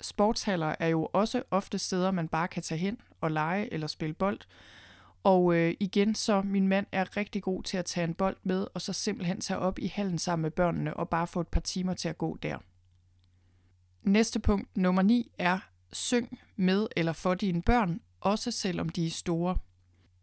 Sportshaller 0.02 0.74
er 0.78 0.88
jo 0.88 1.08
også 1.12 1.42
ofte 1.50 1.78
steder, 1.78 2.10
man 2.10 2.28
bare 2.28 2.48
kan 2.48 2.62
tage 2.62 2.78
hen 2.78 2.98
og 3.20 3.30
lege 3.30 3.72
eller 3.72 3.86
spille 3.86 4.14
bold. 4.14 4.40
Og 5.24 5.54
øh, 5.54 5.74
igen, 5.80 6.14
så 6.14 6.42
min 6.42 6.68
mand 6.68 6.86
er 6.92 7.16
rigtig 7.16 7.42
god 7.42 7.62
til 7.62 7.76
at 7.76 7.84
tage 7.84 8.04
en 8.04 8.14
bold 8.14 8.36
med, 8.42 8.66
og 8.74 8.80
så 8.80 8.92
simpelthen 8.92 9.40
tage 9.40 9.58
op 9.58 9.78
i 9.78 9.86
hallen 9.86 10.18
sammen 10.18 10.42
med 10.42 10.50
børnene 10.50 10.94
og 10.94 11.08
bare 11.08 11.26
få 11.26 11.40
et 11.40 11.48
par 11.48 11.60
timer 11.60 11.94
til 11.94 12.08
at 12.08 12.18
gå 12.18 12.36
der. 12.42 12.58
Næste 14.02 14.40
punkt, 14.40 14.76
nummer 14.76 15.02
9, 15.02 15.30
er 15.38 15.58
syng 15.92 16.38
med 16.56 16.86
eller 16.96 17.12
for 17.12 17.34
dine 17.34 17.62
børn, 17.62 18.00
også 18.20 18.50
selvom 18.50 18.88
de 18.88 19.06
er 19.06 19.10
store. 19.10 19.56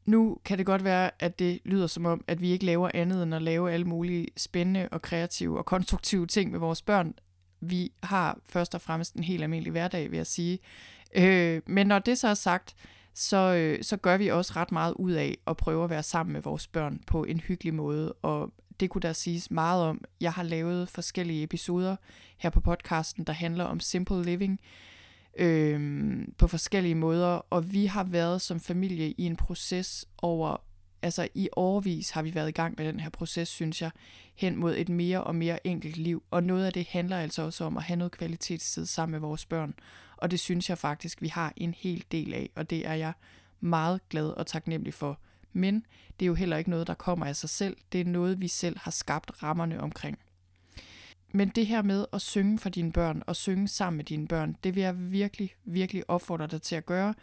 Nu 0.06 0.38
kan 0.46 0.58
det 0.58 0.66
godt 0.66 0.84
være, 0.84 1.12
at 1.20 1.40
det 1.40 1.60
lyder 1.66 1.88
som 1.88 2.06
om, 2.06 2.24
at 2.28 2.42
vi 2.42 2.50
ikke 2.50 2.66
laver 2.66 2.92
andet 2.94 3.24
end 3.24 3.36
at 3.36 3.42
lave 3.42 3.72
alle 3.72 3.86
mulige 3.86 4.28
spændende 4.38 4.90
og 4.92 5.02
kreative 5.02 5.58
og 5.58 5.66
konstruktive 5.66 6.28
ting 6.28 6.52
med 6.52 6.60
vores 6.60 6.82
børn 6.82 7.14
vi 7.62 7.92
har 8.04 8.40
først 8.50 8.76
og 8.76 8.82
fremmest 8.82 9.16
en 9.16 9.24
helt 9.24 9.44
almindelig 9.44 9.72
hverdag, 9.72 10.12
vil 10.12 10.18
jeg 10.18 10.28
sige. 10.28 10.60
Øh, 11.16 11.62
men 11.66 11.88
når 11.88 12.00
det 12.00 12.18
så 12.18 12.28
er 12.28 12.34
sagt, 12.34 12.76
så, 13.14 13.54
øh, 13.54 13.84
så 13.84 13.98
gør 13.98 14.18
vi 14.18 14.28
også 14.28 14.54
ret 14.56 14.72
meget 14.72 14.94
ud 14.94 15.12
af 15.12 15.38
at 15.48 15.58
prøve 15.58 15.84
at 15.84 15.90
være 15.90 16.04
sammen 16.04 16.34
med 16.34 16.42
vores 16.42 16.68
børn 16.68 17.00
på 17.08 17.24
en 17.24 17.40
hyggelig 17.40 17.74
måde, 17.74 18.14
og 18.14 18.54
det 18.80 18.90
kunne 18.90 19.02
der 19.02 19.14
siges 19.14 19.52
meget 19.52 19.84
om. 19.84 20.04
Jeg 20.22 20.34
har 20.34 20.44
lavet 20.44 20.90
forskellige 20.90 21.44
episoder 21.44 21.96
her 22.38 22.50
på 22.50 22.62
podcasten, 22.62 23.24
der 23.24 23.34
handler 23.34 23.64
om 23.64 23.80
simple 23.80 24.24
living, 24.24 24.60
øh, 25.38 26.20
på 26.38 26.48
forskellige 26.48 26.96
måder, 26.96 27.46
og 27.50 27.74
vi 27.74 27.86
har 27.86 28.04
været 28.04 28.42
som 28.42 28.60
familie 28.60 29.12
i 29.12 29.26
en 29.26 29.36
proces 29.36 30.06
over, 30.18 30.58
altså 31.02 31.28
i 31.34 31.50
årvis 31.56 32.10
har 32.10 32.22
vi 32.22 32.36
været 32.36 32.50
i 32.50 32.52
gang 32.52 32.76
med 32.78 32.88
den 32.88 33.00
her 33.00 33.10
proces, 33.10 33.48
synes 33.48 33.82
jeg, 33.82 33.92
hen 34.36 34.56
mod 34.56 34.76
et 34.78 34.90
mere 34.90 35.24
og 35.24 35.36
mere 35.36 35.68
enkelt 35.68 35.98
liv, 35.98 36.24
og 36.32 36.44
noget 36.44 36.66
af 36.66 36.74
det 36.74 36.88
handler 36.88 37.18
altså 37.18 37.42
også 37.42 37.64
om 37.64 37.78
at 37.78 37.84
have 37.84 37.98
noget 37.98 38.12
kvalitetstid 38.12 38.86
sammen 38.86 39.12
med 39.12 39.20
vores 39.20 39.46
børn, 39.46 39.74
og 40.18 40.32
det 40.32 40.40
synes 40.40 40.70
jeg 40.70 40.78
faktisk, 40.78 41.22
vi 41.22 41.28
har 41.28 41.54
en 41.58 41.74
hel 41.74 42.04
del 42.12 42.34
af, 42.34 42.50
og 42.56 42.70
det 42.70 42.88
er 42.88 42.94
jeg 42.94 43.14
meget 43.60 44.10
glad 44.10 44.28
og 44.28 44.48
taknemmelig 44.48 44.94
for. 44.94 45.20
Men 45.54 45.86
det 46.20 46.26
er 46.26 46.28
jo 46.28 46.34
heller 46.34 46.58
ikke 46.58 46.70
noget, 46.70 46.88
der 46.88 46.94
kommer 46.94 47.26
af 47.26 47.36
sig 47.36 47.50
selv. 47.50 47.78
Det 47.92 48.02
er 48.02 48.06
noget, 48.06 48.42
vi 48.42 48.48
selv 48.48 48.78
har 48.80 48.92
skabt 48.92 49.44
rammerne 49.44 49.82
omkring. 49.82 50.20
Men 51.32 51.50
det 51.50 51.68
her 51.68 51.82
med 51.82 52.06
at 52.14 52.22
synge 52.22 52.60
for 52.60 52.70
dine 52.70 52.92
børn 52.92 53.24
og 53.28 53.36
synge 53.36 53.68
sammen 53.68 53.98
med 53.98 54.06
dine 54.06 54.28
børn, 54.28 54.58
det 54.64 54.76
vil 54.76 54.82
jeg 54.82 55.12
virkelig, 55.12 55.56
virkelig 55.66 56.10
opfordre 56.10 56.48
dig 56.48 56.62
til 56.62 56.76
at 56.76 56.86
gøre. 56.86 57.14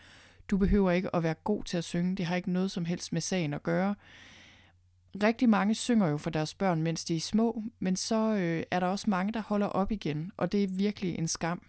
Du 0.50 0.56
behøver 0.56 0.90
ikke 0.90 1.16
at 1.16 1.22
være 1.22 1.34
god 1.34 1.64
til 1.64 1.76
at 1.76 1.84
synge. 1.84 2.16
Det 2.16 2.26
har 2.26 2.36
ikke 2.36 2.52
noget 2.52 2.70
som 2.70 2.84
helst 2.84 3.12
med 3.12 3.20
sagen 3.20 3.54
at 3.54 3.62
gøre. 3.62 3.94
Rigtig 5.22 5.48
mange 5.48 5.74
synger 5.74 6.06
jo 6.06 6.16
for 6.16 6.30
deres 6.30 6.54
børn, 6.54 6.82
mens 6.82 7.04
de 7.04 7.16
er 7.16 7.20
små, 7.20 7.62
men 7.78 7.96
så 7.96 8.34
øh, 8.34 8.62
er 8.70 8.80
der 8.80 8.86
også 8.86 9.10
mange, 9.10 9.32
der 9.32 9.42
holder 9.42 9.66
op 9.66 9.92
igen, 9.92 10.32
og 10.36 10.52
det 10.52 10.64
er 10.64 10.68
virkelig 10.68 11.18
en 11.18 11.28
skam. 11.28 11.62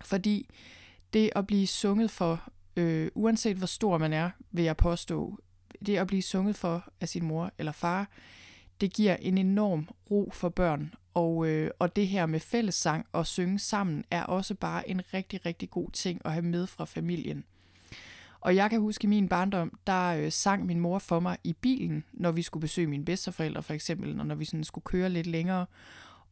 Fordi 0.00 0.48
det 1.12 1.30
at 1.36 1.46
blive 1.46 1.66
sunget 1.66 2.10
for, 2.10 2.48
øh, 2.76 3.10
uanset 3.14 3.56
hvor 3.56 3.66
stor 3.66 3.98
man 3.98 4.12
er, 4.12 4.30
vil 4.50 4.64
jeg 4.64 4.76
påstå, 4.76 5.38
det 5.86 5.96
at 5.96 6.06
blive 6.06 6.22
sunget 6.22 6.56
for 6.56 6.84
af 7.00 7.08
sin 7.08 7.24
mor 7.24 7.50
eller 7.58 7.72
far, 7.72 8.08
det 8.80 8.92
giver 8.92 9.16
en 9.16 9.38
enorm 9.38 9.88
ro 10.10 10.30
for 10.32 10.48
børn. 10.48 10.94
Og, 11.14 11.46
øh, 11.46 11.70
og 11.78 11.96
det 11.96 12.08
her 12.08 12.26
med 12.26 12.40
fællessang 12.40 13.06
og 13.12 13.26
synge 13.26 13.58
sammen 13.58 14.04
er 14.10 14.22
også 14.22 14.54
bare 14.54 14.88
en 14.88 15.14
rigtig, 15.14 15.46
rigtig 15.46 15.70
god 15.70 15.90
ting 15.90 16.20
at 16.24 16.32
have 16.32 16.44
med 16.44 16.66
fra 16.66 16.84
familien. 16.84 17.44
Og 18.44 18.56
jeg 18.56 18.70
kan 18.70 18.80
huske 18.80 19.04
i 19.04 19.08
min 19.08 19.28
barndom, 19.28 19.78
der 19.86 20.08
øh, 20.08 20.32
sang 20.32 20.66
min 20.66 20.80
mor 20.80 20.98
for 20.98 21.20
mig 21.20 21.38
i 21.44 21.52
bilen, 21.52 22.04
når 22.12 22.32
vi 22.32 22.42
skulle 22.42 22.60
besøge 22.60 22.86
mine 22.86 23.04
bedsteforældre 23.04 23.62
for 23.62 23.72
eksempel, 23.72 24.20
og 24.20 24.26
når 24.26 24.34
vi 24.34 24.44
sådan 24.44 24.64
skulle 24.64 24.84
køre 24.84 25.08
lidt 25.08 25.26
længere. 25.26 25.66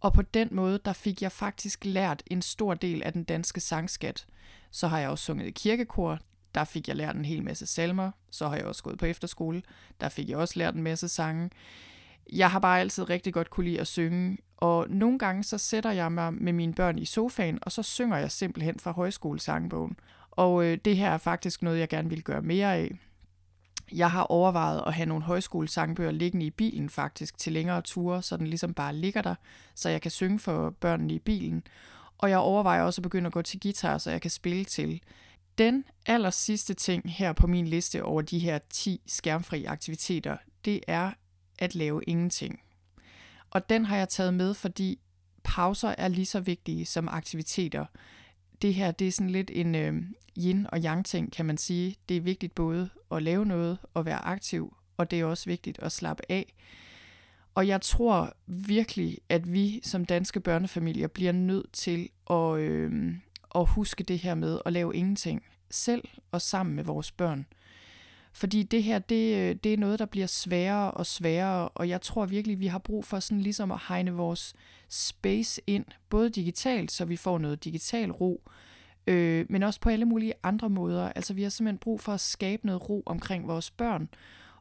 Og 0.00 0.12
på 0.12 0.22
den 0.22 0.48
måde, 0.50 0.80
der 0.84 0.92
fik 0.92 1.22
jeg 1.22 1.32
faktisk 1.32 1.84
lært 1.84 2.22
en 2.26 2.42
stor 2.42 2.74
del 2.74 3.02
af 3.02 3.12
den 3.12 3.24
danske 3.24 3.60
sangskat. 3.60 4.26
Så 4.70 4.88
har 4.88 4.98
jeg 4.98 5.08
også 5.08 5.24
sunget 5.24 5.46
i 5.46 5.50
kirkekor, 5.50 6.18
der 6.54 6.64
fik 6.64 6.88
jeg 6.88 6.96
lært 6.96 7.16
en 7.16 7.24
hel 7.24 7.42
masse 7.42 7.66
salmer. 7.66 8.10
Så 8.30 8.48
har 8.48 8.56
jeg 8.56 8.64
også 8.64 8.82
gået 8.82 8.98
på 8.98 9.06
efterskole, 9.06 9.62
der 10.00 10.08
fik 10.08 10.28
jeg 10.28 10.36
også 10.36 10.54
lært 10.58 10.74
en 10.74 10.82
masse 10.82 11.08
sange. 11.08 11.50
Jeg 12.32 12.50
har 12.50 12.58
bare 12.58 12.80
altid 12.80 13.10
rigtig 13.10 13.34
godt 13.34 13.50
kunne 13.50 13.66
lide 13.66 13.80
at 13.80 13.86
synge, 13.86 14.38
og 14.56 14.86
nogle 14.90 15.18
gange 15.18 15.44
så 15.44 15.58
sætter 15.58 15.90
jeg 15.90 16.12
mig 16.12 16.34
med 16.34 16.52
mine 16.52 16.74
børn 16.74 16.98
i 16.98 17.04
sofaen, 17.04 17.58
og 17.62 17.72
så 17.72 17.82
synger 17.82 18.16
jeg 18.16 18.30
simpelthen 18.30 18.78
fra 18.78 18.90
højskolesangbogen. 18.90 19.96
Og 20.32 20.64
øh, 20.64 20.78
det 20.84 20.96
her 20.96 21.10
er 21.10 21.18
faktisk 21.18 21.62
noget, 21.62 21.78
jeg 21.78 21.88
gerne 21.88 22.08
vil 22.08 22.22
gøre 22.22 22.42
mere 22.42 22.74
af. 22.76 22.98
Jeg 23.92 24.10
har 24.10 24.22
overvejet 24.22 24.82
at 24.86 24.94
have 24.94 25.06
nogle 25.06 25.24
højskolesangbøger 25.24 26.10
liggende 26.10 26.46
i 26.46 26.50
bilen 26.50 26.90
faktisk 26.90 27.38
til 27.38 27.52
længere 27.52 27.82
ture, 27.82 28.22
så 28.22 28.36
den 28.36 28.46
ligesom 28.46 28.74
bare 28.74 28.94
ligger 28.94 29.22
der, 29.22 29.34
så 29.74 29.88
jeg 29.88 30.02
kan 30.02 30.10
synge 30.10 30.38
for 30.38 30.70
børnene 30.70 31.14
i 31.14 31.18
bilen. 31.18 31.62
Og 32.18 32.30
jeg 32.30 32.38
overvejer 32.38 32.82
også 32.82 33.00
at 33.00 33.02
begynde 33.02 33.26
at 33.26 33.32
gå 33.32 33.42
til 33.42 33.60
guitar, 33.60 33.98
så 33.98 34.10
jeg 34.10 34.20
kan 34.20 34.30
spille 34.30 34.64
til. 34.64 35.00
Den 35.58 35.84
aller 36.06 36.30
sidste 36.30 36.74
ting 36.74 37.12
her 37.12 37.32
på 37.32 37.46
min 37.46 37.66
liste 37.66 38.04
over 38.04 38.22
de 38.22 38.38
her 38.38 38.58
10 38.70 39.00
skærmfri 39.06 39.64
aktiviteter, 39.64 40.36
det 40.64 40.80
er 40.88 41.10
at 41.58 41.74
lave 41.74 42.02
ingenting. 42.06 42.60
Og 43.50 43.68
den 43.68 43.84
har 43.84 43.96
jeg 43.96 44.08
taget 44.08 44.34
med, 44.34 44.54
fordi 44.54 45.00
pauser 45.44 45.94
er 45.98 46.08
lige 46.08 46.26
så 46.26 46.40
vigtige 46.40 46.86
som 46.86 47.08
aktiviteter. 47.08 47.86
Det 48.62 48.74
her, 48.74 48.90
det 48.90 49.08
er 49.08 49.12
sådan 49.12 49.30
lidt 49.30 49.50
en 49.54 49.74
øh, 49.74 50.02
yin 50.38 50.66
og 50.72 50.78
yang 50.78 51.06
ting, 51.06 51.32
kan 51.32 51.46
man 51.46 51.56
sige. 51.56 51.96
Det 52.08 52.16
er 52.16 52.20
vigtigt 52.20 52.54
både 52.54 52.88
at 53.10 53.22
lave 53.22 53.46
noget 53.46 53.78
og 53.94 54.06
være 54.06 54.24
aktiv, 54.24 54.76
og 54.96 55.10
det 55.10 55.20
er 55.20 55.24
også 55.24 55.50
vigtigt 55.50 55.78
at 55.78 55.92
slappe 55.92 56.22
af. 56.28 56.54
Og 57.54 57.68
jeg 57.68 57.80
tror 57.80 58.36
virkelig, 58.46 59.18
at 59.28 59.52
vi 59.52 59.80
som 59.82 60.04
danske 60.04 60.40
børnefamilier 60.40 61.08
bliver 61.08 61.32
nødt 61.32 61.72
til 61.72 62.08
at, 62.30 62.58
øh, 62.58 63.14
at 63.54 63.68
huske 63.68 64.04
det 64.04 64.18
her 64.18 64.34
med 64.34 64.60
at 64.66 64.72
lave 64.72 64.96
ingenting 64.96 65.42
selv 65.70 66.04
og 66.32 66.42
sammen 66.42 66.76
med 66.76 66.84
vores 66.84 67.12
børn. 67.12 67.46
Fordi 68.32 68.62
det 68.62 68.82
her, 68.82 68.98
det, 68.98 69.36
øh, 69.36 69.56
det 69.64 69.72
er 69.72 69.76
noget, 69.76 69.98
der 69.98 70.06
bliver 70.06 70.26
sværere 70.26 70.90
og 70.90 71.06
sværere, 71.06 71.68
og 71.68 71.88
jeg 71.88 72.00
tror 72.00 72.26
virkelig, 72.26 72.60
vi 72.60 72.66
har 72.66 72.78
brug 72.78 73.04
for 73.04 73.20
sådan 73.20 73.40
ligesom 73.40 73.70
at 73.70 73.80
hegne 73.88 74.12
vores 74.12 74.54
space 74.88 75.62
ind, 75.66 75.84
både 76.08 76.30
digitalt, 76.30 76.92
så 76.92 77.04
vi 77.04 77.16
får 77.16 77.38
noget 77.38 77.64
digital 77.64 78.10
ro, 78.10 78.42
øh, 79.06 79.46
men 79.48 79.62
også 79.62 79.80
på 79.80 79.88
alle 79.88 80.04
mulige 80.04 80.34
andre 80.42 80.70
måder. 80.70 81.12
Altså 81.12 81.34
vi 81.34 81.42
har 81.42 81.50
simpelthen 81.50 81.78
brug 81.78 82.00
for 82.00 82.12
at 82.12 82.20
skabe 82.20 82.66
noget 82.66 82.88
ro 82.90 83.02
omkring 83.06 83.48
vores 83.48 83.70
børn, 83.70 84.08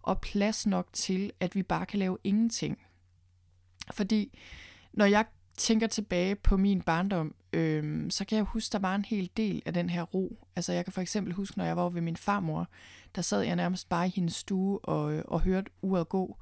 og 0.01 0.21
plads 0.21 0.67
nok 0.67 0.87
til, 0.93 1.31
at 1.39 1.55
vi 1.55 1.63
bare 1.63 1.85
kan 1.85 1.99
lave 1.99 2.17
ingenting. 2.23 2.77
Fordi 3.91 4.39
når 4.93 5.05
jeg 5.05 5.25
tænker 5.61 5.87
tilbage 5.87 6.35
på 6.35 6.57
min 6.57 6.81
barndom, 6.81 7.35
øh, 7.53 8.11
så 8.11 8.25
kan 8.25 8.35
jeg 8.35 8.45
huske, 8.45 8.73
der 8.73 8.79
var 8.79 8.95
en 8.95 9.05
hel 9.05 9.29
del 9.37 9.61
af 9.65 9.73
den 9.73 9.89
her 9.89 10.03
ro. 10.03 10.47
Altså 10.55 10.73
jeg 10.73 10.85
kan 10.85 10.93
for 10.93 11.01
eksempel 11.01 11.33
huske, 11.33 11.57
når 11.57 11.65
jeg 11.65 11.77
var 11.77 11.89
ved 11.89 12.01
min 12.01 12.17
farmor, 12.17 12.67
der 13.15 13.21
sad 13.21 13.41
jeg 13.41 13.55
nærmest 13.55 13.89
bare 13.89 14.07
i 14.07 14.11
hendes 14.15 14.35
stue 14.35 14.79
og, 14.79 15.13
øh, 15.13 15.23
og 15.27 15.41
hørte 15.41 15.71
uret 15.81 16.09
gå. 16.09 16.37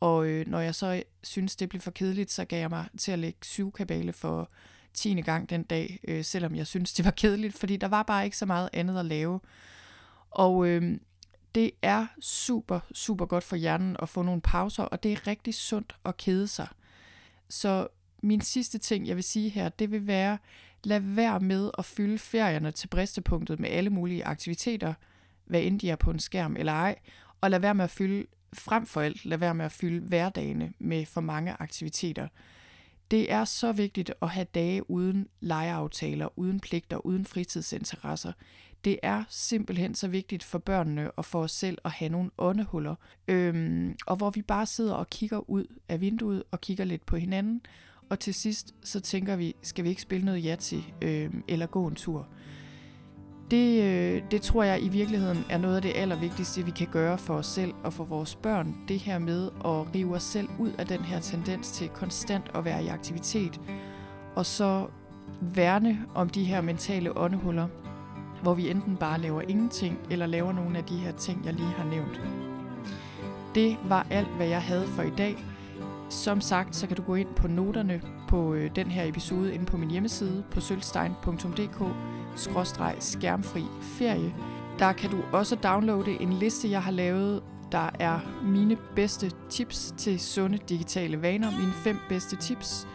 Og 0.00 0.26
øh, 0.26 0.46
når 0.46 0.60
jeg 0.60 0.74
så 0.74 1.02
synes 1.22 1.56
det 1.56 1.68
blev 1.68 1.80
for 1.80 1.90
kedeligt, 1.90 2.30
så 2.30 2.44
gav 2.44 2.60
jeg 2.60 2.70
mig 2.70 2.88
til 2.98 3.12
at 3.12 3.18
lægge 3.18 3.38
syvkabale 3.42 4.12
for 4.12 4.50
tiende 4.94 5.22
gang 5.22 5.50
den 5.50 5.62
dag, 5.62 6.00
øh, 6.08 6.24
selvom 6.24 6.56
jeg 6.56 6.66
synes 6.66 6.92
det 6.92 7.04
var 7.04 7.10
kedeligt, 7.10 7.58
fordi 7.58 7.76
der 7.76 7.88
var 7.88 8.02
bare 8.02 8.24
ikke 8.24 8.36
så 8.36 8.46
meget 8.46 8.70
andet 8.72 8.98
at 8.98 9.06
lave. 9.06 9.40
Og 10.30 10.66
øh, 10.66 10.98
det 11.54 11.70
er 11.82 12.06
super, 12.20 12.80
super 12.92 13.26
godt 13.26 13.44
for 13.44 13.56
hjernen 13.56 13.96
at 14.02 14.08
få 14.08 14.22
nogle 14.22 14.40
pauser, 14.40 14.82
og 14.82 15.02
det 15.02 15.12
er 15.12 15.26
rigtig 15.26 15.54
sundt 15.54 15.96
at 16.04 16.16
kede 16.16 16.48
sig. 16.48 16.68
Så 17.48 17.88
min 18.26 18.40
sidste 18.40 18.78
ting, 18.78 19.06
jeg 19.06 19.16
vil 19.16 19.24
sige 19.24 19.48
her, 19.48 19.68
det 19.68 19.90
vil 19.90 20.06
være, 20.06 20.38
lad 20.84 21.00
være 21.00 21.40
med 21.40 21.70
at 21.78 21.84
fylde 21.84 22.18
ferierne 22.18 22.70
til 22.70 22.88
bristepunktet 22.88 23.60
med 23.60 23.70
alle 23.70 23.90
mulige 23.90 24.24
aktiviteter, 24.24 24.94
hvad 25.44 25.62
end 25.62 25.80
de 25.80 25.90
er 25.90 25.96
på 25.96 26.10
en 26.10 26.18
skærm 26.18 26.56
eller 26.56 26.72
ej, 26.72 26.98
og 27.40 27.50
lad 27.50 27.58
være 27.58 27.74
med 27.74 27.84
at 27.84 27.90
fylde, 27.90 28.26
frem 28.52 28.86
for 28.86 29.00
alt, 29.00 29.24
lad 29.24 29.38
være 29.38 29.54
med 29.54 29.64
at 29.64 29.72
fylde 29.72 30.00
hverdagene 30.00 30.72
med 30.78 31.06
for 31.06 31.20
mange 31.20 31.56
aktiviteter. 31.58 32.28
Det 33.10 33.32
er 33.32 33.44
så 33.44 33.72
vigtigt 33.72 34.12
at 34.22 34.28
have 34.28 34.46
dage 34.54 34.90
uden 34.90 35.28
legeaftaler, 35.40 36.38
uden 36.38 36.60
pligter, 36.60 37.06
uden 37.06 37.24
fritidsinteresser. 37.24 38.32
Det 38.84 38.98
er 39.02 39.24
simpelthen 39.28 39.94
så 39.94 40.08
vigtigt 40.08 40.44
for 40.44 40.58
børnene 40.58 41.10
og 41.10 41.24
for 41.24 41.42
os 41.42 41.52
selv 41.52 41.78
at 41.84 41.90
have 41.90 42.08
nogle 42.08 42.30
åndehuller, 42.38 42.94
øhm, 43.28 43.96
og 44.06 44.16
hvor 44.16 44.30
vi 44.30 44.42
bare 44.42 44.66
sidder 44.66 44.94
og 44.94 45.10
kigger 45.10 45.50
ud 45.50 45.66
af 45.88 46.00
vinduet 46.00 46.42
og 46.50 46.60
kigger 46.60 46.84
lidt 46.84 47.06
på 47.06 47.16
hinanden, 47.16 47.62
og 48.10 48.18
til 48.18 48.34
sidst 48.34 48.74
så 48.84 49.00
tænker 49.00 49.36
vi, 49.36 49.54
skal 49.62 49.84
vi 49.84 49.88
ikke 49.88 50.02
spille 50.02 50.24
noget 50.24 50.44
Yahtzee 50.44 50.84
øh, 51.02 51.30
eller 51.48 51.66
gå 51.66 51.86
en 51.86 51.94
tur? 51.94 52.26
Det, 53.50 53.82
øh, 53.82 54.22
det 54.30 54.42
tror 54.42 54.62
jeg 54.62 54.82
i 54.82 54.88
virkeligheden 54.88 55.44
er 55.50 55.58
noget 55.58 55.76
af 55.76 55.82
det 55.82 55.92
allervigtigste, 55.96 56.64
vi 56.64 56.70
kan 56.70 56.86
gøre 56.92 57.18
for 57.18 57.34
os 57.34 57.46
selv 57.46 57.72
og 57.84 57.92
for 57.92 58.04
vores 58.04 58.34
børn. 58.34 58.76
Det 58.88 58.98
her 58.98 59.18
med 59.18 59.50
at 59.64 59.94
rive 59.94 60.14
os 60.14 60.22
selv 60.22 60.48
ud 60.58 60.70
af 60.78 60.86
den 60.86 61.00
her 61.00 61.20
tendens 61.20 61.70
til 61.70 61.88
konstant 61.88 62.44
at 62.54 62.64
være 62.64 62.84
i 62.84 62.88
aktivitet. 62.88 63.60
Og 64.36 64.46
så 64.46 64.86
værne 65.40 65.98
om 66.14 66.28
de 66.28 66.44
her 66.44 66.60
mentale 66.60 67.18
åndehuller, 67.18 67.68
hvor 68.42 68.54
vi 68.54 68.70
enten 68.70 68.96
bare 68.96 69.20
laver 69.20 69.42
ingenting, 69.48 69.98
eller 70.10 70.26
laver 70.26 70.52
nogle 70.52 70.78
af 70.78 70.84
de 70.84 70.96
her 70.96 71.12
ting, 71.12 71.44
jeg 71.44 71.54
lige 71.54 71.68
har 71.68 71.84
nævnt. 71.84 72.20
Det 73.54 73.76
var 73.88 74.06
alt, 74.10 74.28
hvad 74.28 74.46
jeg 74.46 74.62
havde 74.62 74.86
for 74.86 75.02
i 75.02 75.12
dag. 75.18 75.44
Som 76.08 76.40
sagt, 76.40 76.76
så 76.76 76.86
kan 76.86 76.96
du 76.96 77.02
gå 77.02 77.14
ind 77.14 77.28
på 77.36 77.48
noterne 77.48 78.02
på 78.28 78.54
øh, 78.54 78.70
den 78.76 78.90
her 78.90 79.04
episode 79.04 79.54
inde 79.54 79.66
på 79.66 79.76
min 79.76 79.90
hjemmeside 79.90 80.44
på 80.50 80.60
sølvstein.dk 80.60 81.82
skærmfri 83.00 83.64
ferie. 83.82 84.34
Der 84.78 84.92
kan 84.92 85.10
du 85.10 85.16
også 85.32 85.56
downloade 85.56 86.20
en 86.20 86.32
liste, 86.32 86.70
jeg 86.70 86.82
har 86.82 86.90
lavet, 86.90 87.42
der 87.72 87.90
er 87.98 88.20
mine 88.44 88.76
bedste 88.96 89.30
tips 89.50 89.94
til 89.98 90.20
sunde 90.20 90.58
digitale 90.68 91.22
vaner, 91.22 91.50
mine 91.50 91.72
fem 91.72 91.98
bedste 92.08 92.36
tips. 92.36 92.88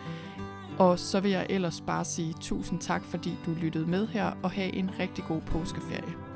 Og 0.80 1.00
så 1.00 1.20
vil 1.20 1.32
jeg 1.32 1.46
ellers 1.50 1.82
bare 1.82 2.06
sige 2.06 2.34
tusind 2.42 2.80
tak, 2.80 3.04
fordi 3.04 3.38
du 3.46 3.52
lyttede 3.62 3.86
med 3.86 4.08
her, 4.08 4.32
og 4.44 4.52
have 4.52 4.74
en 4.74 4.92
rigtig 5.00 5.24
god 5.28 5.42
påskeferie. 5.42 6.31